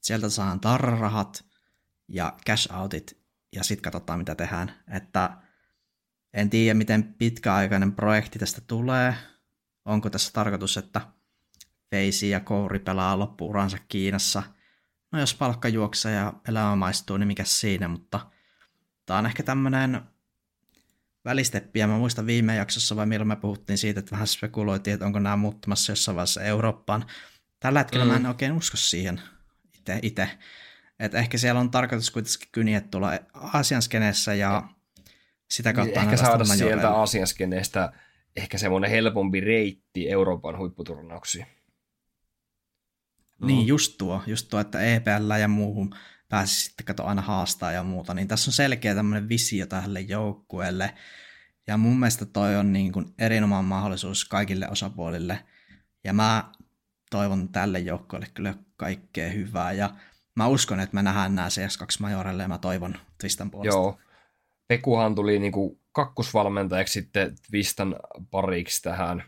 [0.00, 1.44] Sieltä saadaan tarrarahat
[2.08, 3.18] ja cash outit
[3.52, 4.74] ja sitten katsotaan mitä tehdään.
[4.88, 5.30] Että
[6.34, 9.14] en tiedä miten pitkäaikainen projekti tästä tulee.
[9.84, 11.00] Onko tässä tarkoitus, että
[11.90, 14.42] Feisi ja Kouri pelaa loppuuransa Kiinassa.
[15.12, 18.26] No jos palkka juoksee ja elämä maistuu, niin mikä siinä, mutta
[19.06, 20.00] tämä on ehkä tämmöinen
[21.24, 25.06] välisteppi, ja mä muistan viime jaksossa, vai milloin me puhuttiin siitä, että vähän spekuloitiin, että
[25.06, 27.06] onko nämä muuttumassa jossain vaiheessa Eurooppaan.
[27.60, 28.10] Tällä hetkellä mm.
[28.10, 29.20] mä en oikein usko siihen
[30.02, 30.28] itse.
[30.98, 34.62] Että ehkä siellä on tarkoitus kuitenkin kyniä tulla Aasian skeneessä ja
[35.50, 37.92] sitä kautta Ehkä saada sieltä Aasian skeneestä
[38.36, 41.46] ehkä semmoinen helpompi reitti Euroopan huipputurnauksiin.
[43.42, 43.46] No.
[43.46, 45.94] Niin, just tuo, just tuo, että EPL ja muuhun
[46.28, 50.94] pääsi sitten kato aina haastaa ja muuta, niin tässä on selkeä tämmöinen visio tälle joukkueelle,
[51.66, 55.44] ja mun mielestä toi on niin kuin erinomainen mahdollisuus kaikille osapuolille,
[56.04, 56.52] ja mä
[57.10, 59.90] toivon tälle joukkueelle kyllä kaikkea hyvää, ja
[60.36, 63.76] mä uskon, että me nähdään nämä CS2 Majorelle, ja mä toivon Twistan puolesta.
[63.76, 63.98] Joo,
[64.68, 67.96] Pekuhan tuli niin kuin kakkosvalmentajaksi sitten Twistan
[68.30, 69.22] pariksi tähän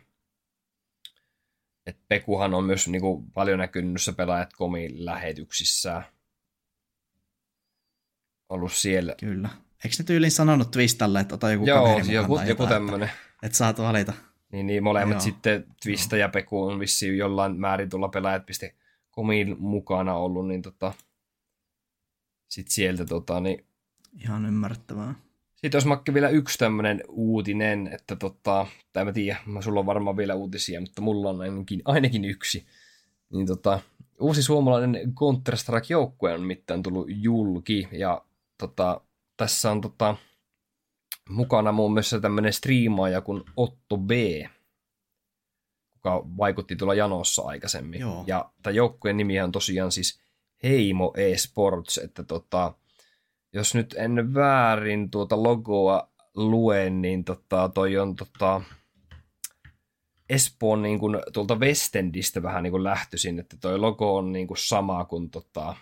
[1.87, 6.03] et Pekuhan on myös niinku paljon näkynyt pelaajat komiin lähetyksissä.
[8.49, 9.15] Ollut siellä.
[9.21, 9.49] Kyllä.
[9.85, 13.09] Eikö ne tyylin sanonut Twistalle, että ota joku Joo, kaveri joku, joku tämmöinen.
[13.09, 14.13] Että, että saat valita.
[14.53, 15.21] Niin, niin molemmat Joo.
[15.21, 18.75] sitten Twista ja Peku on vissiin jollain määrin tulla pelaajat pisti
[19.11, 20.93] komiin mukana ollut, niin tota,
[22.49, 23.67] sitten sieltä tota, niin...
[24.21, 25.15] Ihan ymmärrettävää.
[25.65, 30.17] Sitten jos Makki vielä yksi tämmöinen uutinen, että tota, tai mä tiedä, sulla on varmaan
[30.17, 32.67] vielä uutisia, mutta mulla on ainakin, ainakin yksi.
[33.33, 33.81] Niin tota,
[34.21, 38.25] uusi suomalainen Counter-Strike-joukkue on mitään tullut julki, ja
[38.59, 39.01] tota,
[39.37, 40.17] tässä on tota,
[41.29, 44.11] mukana muun muassa tämmöinen striimaaja kuin Otto B,
[45.95, 48.01] joka vaikutti tuolla janossa aikaisemmin.
[48.01, 48.25] Joo.
[48.27, 50.21] Ja tämä joukkueen nimi on tosiaan siis
[50.63, 52.73] Heimo eSports, että tota,
[53.55, 58.61] jos nyt en väärin tuota logoa luen, niin tota, toi on tota,
[60.29, 64.59] Espoon niin kuin, tuolta Westendistä vähän niin kuin lähtöisin, että toi logo on niin kuin
[64.59, 65.77] sama kuin tota,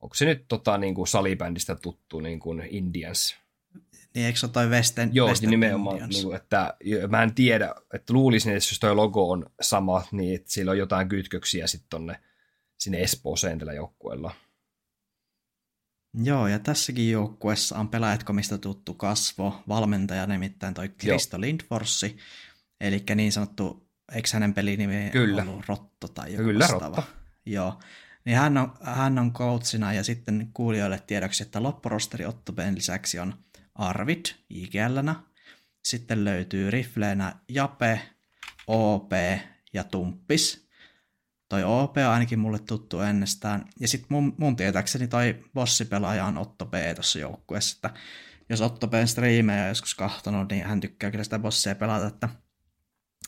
[0.00, 3.36] onko se nyt tota, niin kuin salibändistä tuttu niin kuin Indians?
[4.14, 6.74] Niin eikö se ole toi Western, Joo, Western nimenomaan, niin kuin, että
[7.08, 10.78] mä en tiedä, että luulisin, että jos toi logo on sama, niin että sillä on
[10.78, 12.20] jotain kytköksiä sitten tonne
[12.78, 14.34] sinne Espooseen tällä joukkueella.
[16.14, 22.16] Joo, ja tässäkin joukkueessa on pelaajatkomista tuttu kasvo, valmentaja nimittäin toi Kristo Lindforsi,
[22.80, 25.42] eli niin sanottu, eikö hänen pelinimi Kyllä.
[25.42, 26.96] ollut Rotto tai joku Kyllä, vastaava?
[26.96, 27.12] Rotto.
[27.46, 27.80] Joo,
[28.24, 33.18] niin hän on, hän on coachina ja sitten kuulijoille tiedoksi, että lopporosteri Otto Ben lisäksi
[33.18, 33.34] on
[33.74, 34.98] Arvid igl
[35.84, 38.00] sitten löytyy rifleenä Jape,
[38.66, 39.12] OP
[39.72, 40.69] ja Tumppis.
[41.50, 43.64] Toi OP on ainakin mulle tuttu ennestään.
[43.80, 48.00] Ja sitten mun, mun tietääkseni toi bossipelaaja on Otto B tuossa joukkueessa, että
[48.48, 52.28] jos Otto B striimejä joskus kahtonut, niin hän tykkää kyllä sitä bossia pelata, että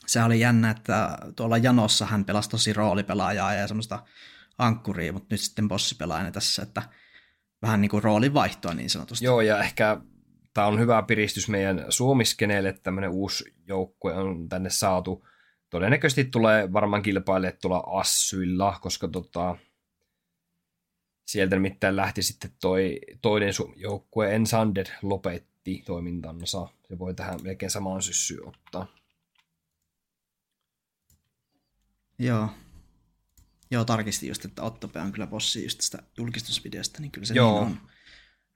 [0.07, 4.03] se oli jännä, että tuolla janossa hän pelasi tosi roolipelaajaa ja semmoista
[4.57, 6.83] ankkuria, mutta nyt sitten bossipelaajana tässä, että
[7.61, 9.25] vähän niin kuin roolin vaihtoa niin sanotusti.
[9.25, 9.97] Joo, ja ehkä
[10.53, 15.27] tämä on hyvä piristys meidän suomiskeneelle, että tämmöinen uusi joukkue on tänne saatu.
[15.73, 19.57] Todennäköisesti tulee varmaan kilpailemaan tuolla Assyilla, koska tota,
[21.27, 26.67] sieltä nimittäin lähti sitten toi toinen joukkue, Ensanded lopetti toimintansa.
[26.87, 28.87] Se voi tähän melkein samaan syssyyn ottaa.
[32.19, 32.49] Joo.
[33.71, 37.33] Joo, tarkistin just, että Otto B on kyllä bossi just sitä julkistusvideosta, niin kyllä se
[37.33, 37.59] Joo.
[37.59, 37.89] niin on.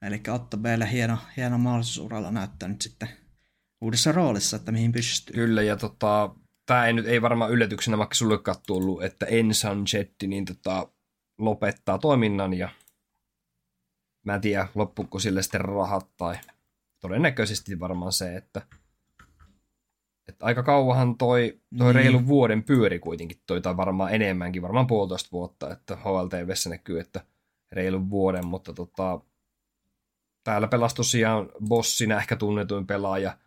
[0.02, 3.10] Eli Otto Blle hieno, hieno mahdollisuus uralla näyttää nyt sitten
[3.82, 5.34] uudessa roolissa, että mihin pystyy.
[5.34, 6.36] Kyllä, ja tota,
[6.68, 10.88] tämä ei nyt ei varmaan yllätyksenä vaikka sullekaan tullut, että Ensan Jetti niin tota,
[11.38, 12.70] lopettaa toiminnan ja
[14.26, 16.36] mä en tiedä, loppuuko sille sitten rahat tai
[17.00, 18.62] todennäköisesti varmaan se, että,
[20.28, 21.96] että aika kauahan toi, toi niin.
[21.96, 27.26] reilun vuoden pyöri kuitenkin toi, tai varmaan enemmänkin, varmaan puolitoista vuotta, että HLTVssä näkyy, että
[27.72, 29.20] reilun vuoden, mutta tota,
[30.44, 33.38] täällä pelasi tosiaan bossina ehkä tunnetuin pelaaja,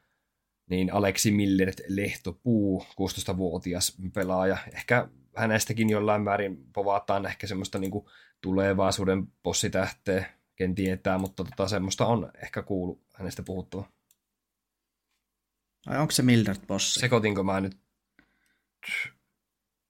[0.70, 4.56] niin Aleksi Miller Lehtopuu, 16-vuotias pelaaja.
[4.72, 8.04] Ehkä hänestäkin jollain määrin povataan ehkä semmoista niin kuin
[8.40, 10.24] tulevaisuuden bossitähteä,
[10.56, 13.88] ken tietää, mutta tota, semmoista on ehkä kuulu hänestä puhuttua.
[15.86, 17.00] Ai onko se Mildred bossi?
[17.00, 17.76] Sekoitinko mä nyt?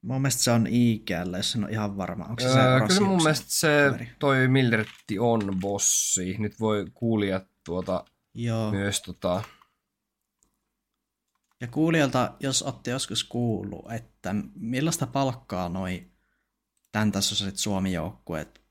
[0.03, 2.25] Mun mielestä se on IGL, jos en ole ihan varma.
[2.25, 4.11] Onko se öö, se Kyllä mun mielestä se kaveri?
[4.19, 6.37] toi Mildretti on bossi.
[6.39, 8.05] Nyt voi kuulia tuota
[8.35, 8.71] Joo.
[8.71, 9.43] myös tota...
[11.61, 16.11] Ja kuulijalta, jos olette joskus kuullut, että millaista palkkaa noi
[16.93, 18.63] tämän tasoiset Suomi-joukkueet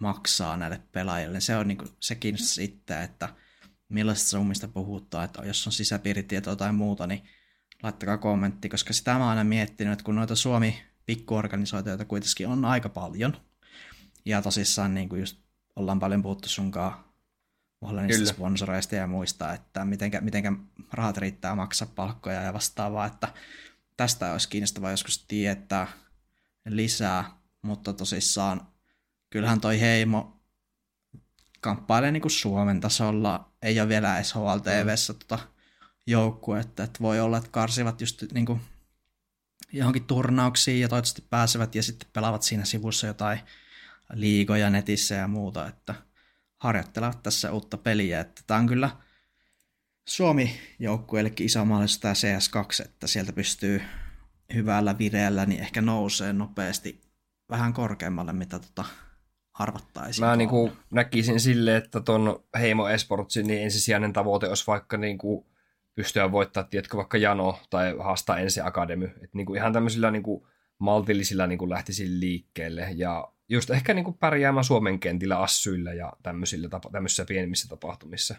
[0.00, 3.28] maksaa näille pelaajille, niin se on niinku, sekin sitten, että
[3.88, 7.22] millaisista summista puhutaan, että jos on sisäpiiritietoa tai muuta, niin
[7.82, 12.64] laittakaa kommentti, koska sitä mä oon aina miettinyt, että kun noita Suomi pikkuorganisaatioita kuitenkin on
[12.64, 13.36] aika paljon,
[14.24, 15.38] ja tosissaan niin kuin just
[15.76, 17.04] ollaan paljon puhuttu sunkaan
[17.92, 20.52] niistä sponsoreista ja muista, että mitenkä, mitenkä
[20.92, 23.28] rahat riittää maksaa palkkoja ja vastaavaa, että
[23.96, 25.88] tästä olisi kiinnostavaa joskus tietää
[26.68, 27.24] lisää,
[27.62, 28.66] mutta tosissaan
[29.30, 30.40] kyllähän toi Heimo
[31.60, 35.18] kamppailee niin kuin Suomen tasolla, ei ole vielä edes HLTVssä mm.
[35.18, 35.38] tota,
[36.06, 38.60] joukkuetta, että voi olla, että karsivat just niin kuin
[39.72, 43.40] johonkin turnauksiin ja toivottavasti pääsevät ja sitten pelaavat siinä sivussa jotain
[44.12, 45.94] liigoja netissä ja muuta, että
[46.64, 48.90] harjoittelevat tässä uutta peliä, että tämä on kyllä
[50.08, 53.82] Suomi-joukkueellekin iso mahdollisuus tämä CS2, että sieltä pystyy
[54.54, 57.00] hyvällä vireellä, niin ehkä nousee nopeasti
[57.50, 58.84] vähän korkeammalle, mitä tota
[59.54, 60.26] arvattaisiin.
[60.26, 65.18] Mä niin kuin näkisin sille, että ton Heimo Esportsin niin ensisijainen tavoite olisi vaikka niin
[65.18, 65.46] kuin
[65.94, 69.06] pystyä voittaa, tiedätkö, vaikka Jano tai haastaa ensi akademy.
[69.06, 70.46] Että niin kuin ihan tämmöisillä niin kuin
[70.78, 76.12] maltillisilla niin kuin lähtisin liikkeelle ja just ehkä niin kuin pärjäämään Suomen kentillä assyillä ja
[76.22, 78.34] tämmöisillä, tämmöisissä pienimmissä tapahtumissa.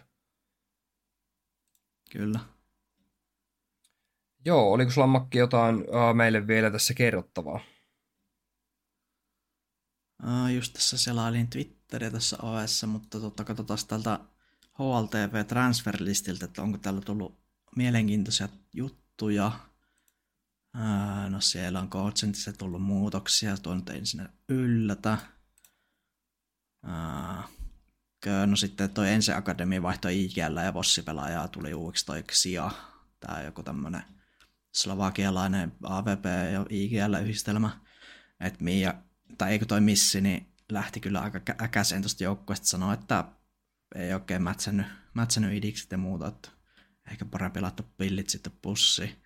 [2.10, 2.40] Kyllä.
[4.44, 7.60] Joo, oliko sulla Makki jotain uh, meille vielä tässä kerrottavaa?
[10.22, 14.20] Uh, just tässä selailin Twitteriä tässä OS, mutta totta katsotaan tältä
[14.78, 17.38] HLTV transferlistiltä, että onko täällä tullut
[17.76, 19.52] mielenkiintoisia juttuja.
[21.28, 25.18] No siellä on Coachentissa tullut muutoksia, tuo nyt ei sinne yllätä.
[28.46, 32.70] no sitten toi Ense Akademi vaihtoi IGL ja bossipelaajaa tuli uudiksi toi Xia.
[33.20, 34.02] Tää joku tämmönen
[34.74, 37.70] slovakialainen AVP ja IGL-yhdistelmä.
[38.40, 38.94] Et Mia,
[39.38, 43.24] tai eikö toi Missi, niin lähti kyllä aika äkäseen tuosta joukkueesta sanoa, että
[43.94, 46.28] ei oikein mätsännyt, mätsännyt idikset ja muuta.
[46.28, 46.48] Että
[47.10, 49.25] ehkä parempi laittaa pillit sitten pussiin.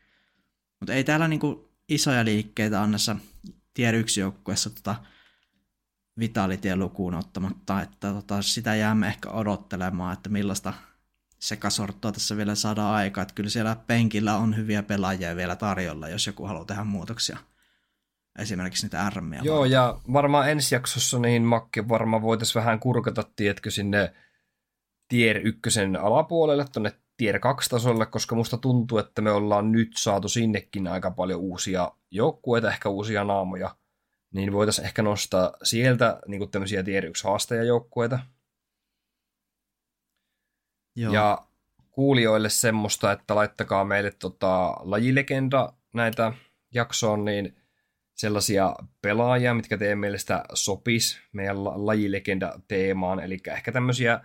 [0.81, 3.17] Mutta ei täällä niinku isoja liikkeitä on näissä
[3.75, 4.97] tier 1 joukkueessa tota
[6.19, 10.73] Vitalitien lukuun ottamatta, että tota, sitä jäämme ehkä odottelemaan, että millaista
[11.39, 13.23] sekasorttoa tässä vielä saadaan aikaa.
[13.23, 17.39] Että kyllä siellä penkillä on hyviä pelaajia vielä tarjolla, jos joku haluaa tehdä muutoksia.
[18.39, 19.41] Esimerkiksi niitä RMia.
[19.43, 24.15] Joo, ja varmaan ensi jaksossa niin Makki varmaan voitaisiin vähän kurkata, tiedätkö, sinne
[25.09, 30.29] tier ykkösen alapuolelle, tuonne tier 2 tasolle, koska musta tuntuu, että me ollaan nyt saatu
[30.29, 33.77] sinnekin aika paljon uusia joukkueita, ehkä uusia naamoja,
[34.31, 38.19] niin voitaisiin ehkä nostaa sieltä niin tämmöisiä tier 1 haastajajoukkueita.
[40.97, 41.13] Joo.
[41.13, 41.39] Ja
[41.91, 46.33] kuulijoille semmoista, että laittakaa meille tota, lajilegenda näitä
[46.75, 47.57] jaksoon, niin
[48.15, 54.21] sellaisia pelaajia, mitkä teidän mielestä sopis meidän lajilegenda-teemaan, eli ehkä tämmöisiä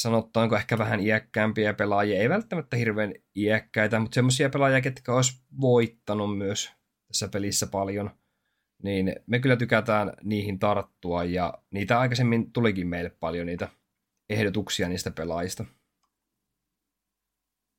[0.00, 6.38] sanottaanko ehkä vähän iäkkäämpiä pelaajia, ei välttämättä hirveän iäkkäitä, mutta semmoisia pelaajia, ketkä olisi voittanut
[6.38, 6.72] myös
[7.08, 8.10] tässä pelissä paljon,
[8.82, 13.68] niin me kyllä tykätään niihin tarttua, ja niitä aikaisemmin tulikin meille paljon niitä
[14.30, 15.64] ehdotuksia niistä pelaajista.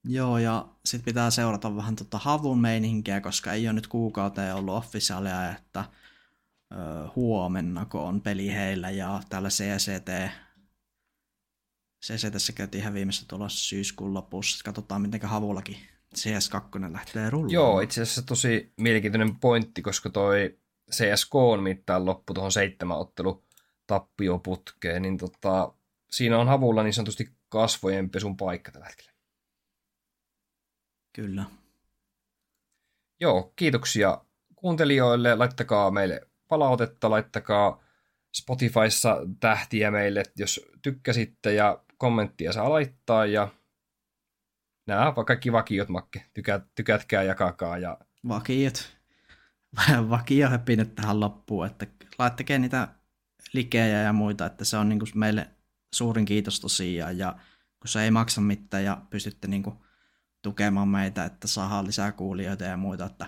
[0.03, 4.75] Joo, ja sitten pitää seurata vähän tuota havun meininkiä, koska ei ole nyt kuukauteen ollut
[4.75, 5.85] officiaalia, että
[6.71, 6.75] ö,
[7.15, 10.09] huomenna, kun on peli heillä, ja täällä CCT,
[12.05, 14.63] CCTssä käytiin ihan viimeistä tulossa syyskuun lopussa.
[14.63, 15.77] Katsotaan, miten havullakin
[16.15, 17.53] CS2 lähtee rullaamaan.
[17.53, 20.59] Joo, itse asiassa tosi mielenkiintoinen pointti, koska toi
[20.91, 23.43] CSK on mittaan loppu tuohon seitsemän ottelu
[23.88, 25.73] tappioputkeen, niin tota,
[26.11, 29.11] siinä on havulla niin sanotusti kasvojen pesun paikka tällä hetkellä.
[31.13, 31.45] Kyllä.
[33.19, 34.21] Joo, kiitoksia
[34.55, 35.35] kuuntelijoille.
[35.35, 37.84] Laittakaa meille palautetta, laittakaa
[38.35, 43.47] Spotifyssa tähtiä meille, jos tykkäsitte ja kommenttia saa laittaa ja
[44.88, 46.26] nämä kaikki vakiot, Makke.
[46.34, 47.77] Tykät, tykätkää, jakakaa.
[47.77, 47.97] Ja...
[48.27, 48.97] Vakiot.
[50.09, 51.88] Vakio höpinyt tähän loppuun, että
[52.19, 52.88] laittakaa niitä
[53.53, 55.49] likejä ja muita, että se on niin kuin meille
[55.95, 57.35] suurin kiitos tosiaan ja
[57.80, 59.76] kun se ei maksa mitään ja pystytte niin kuin
[60.41, 63.26] tukemaan meitä, että saadaan lisää kuulijoita ja muita, että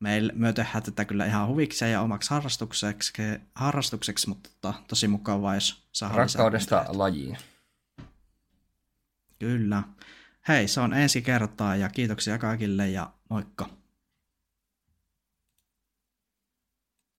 [0.00, 3.12] meillä, me tehdään tätä kyllä ihan huvikseen ja omaksi harrastukseksi,
[3.54, 7.38] harrastukseksi mutta to, tota, tosi mukavaa, jos saadaan Rakkaudesta lajiin.
[9.38, 9.82] Kyllä.
[10.48, 13.75] Hei, se on ensi kertaa ja kiitoksia kaikille ja moikka.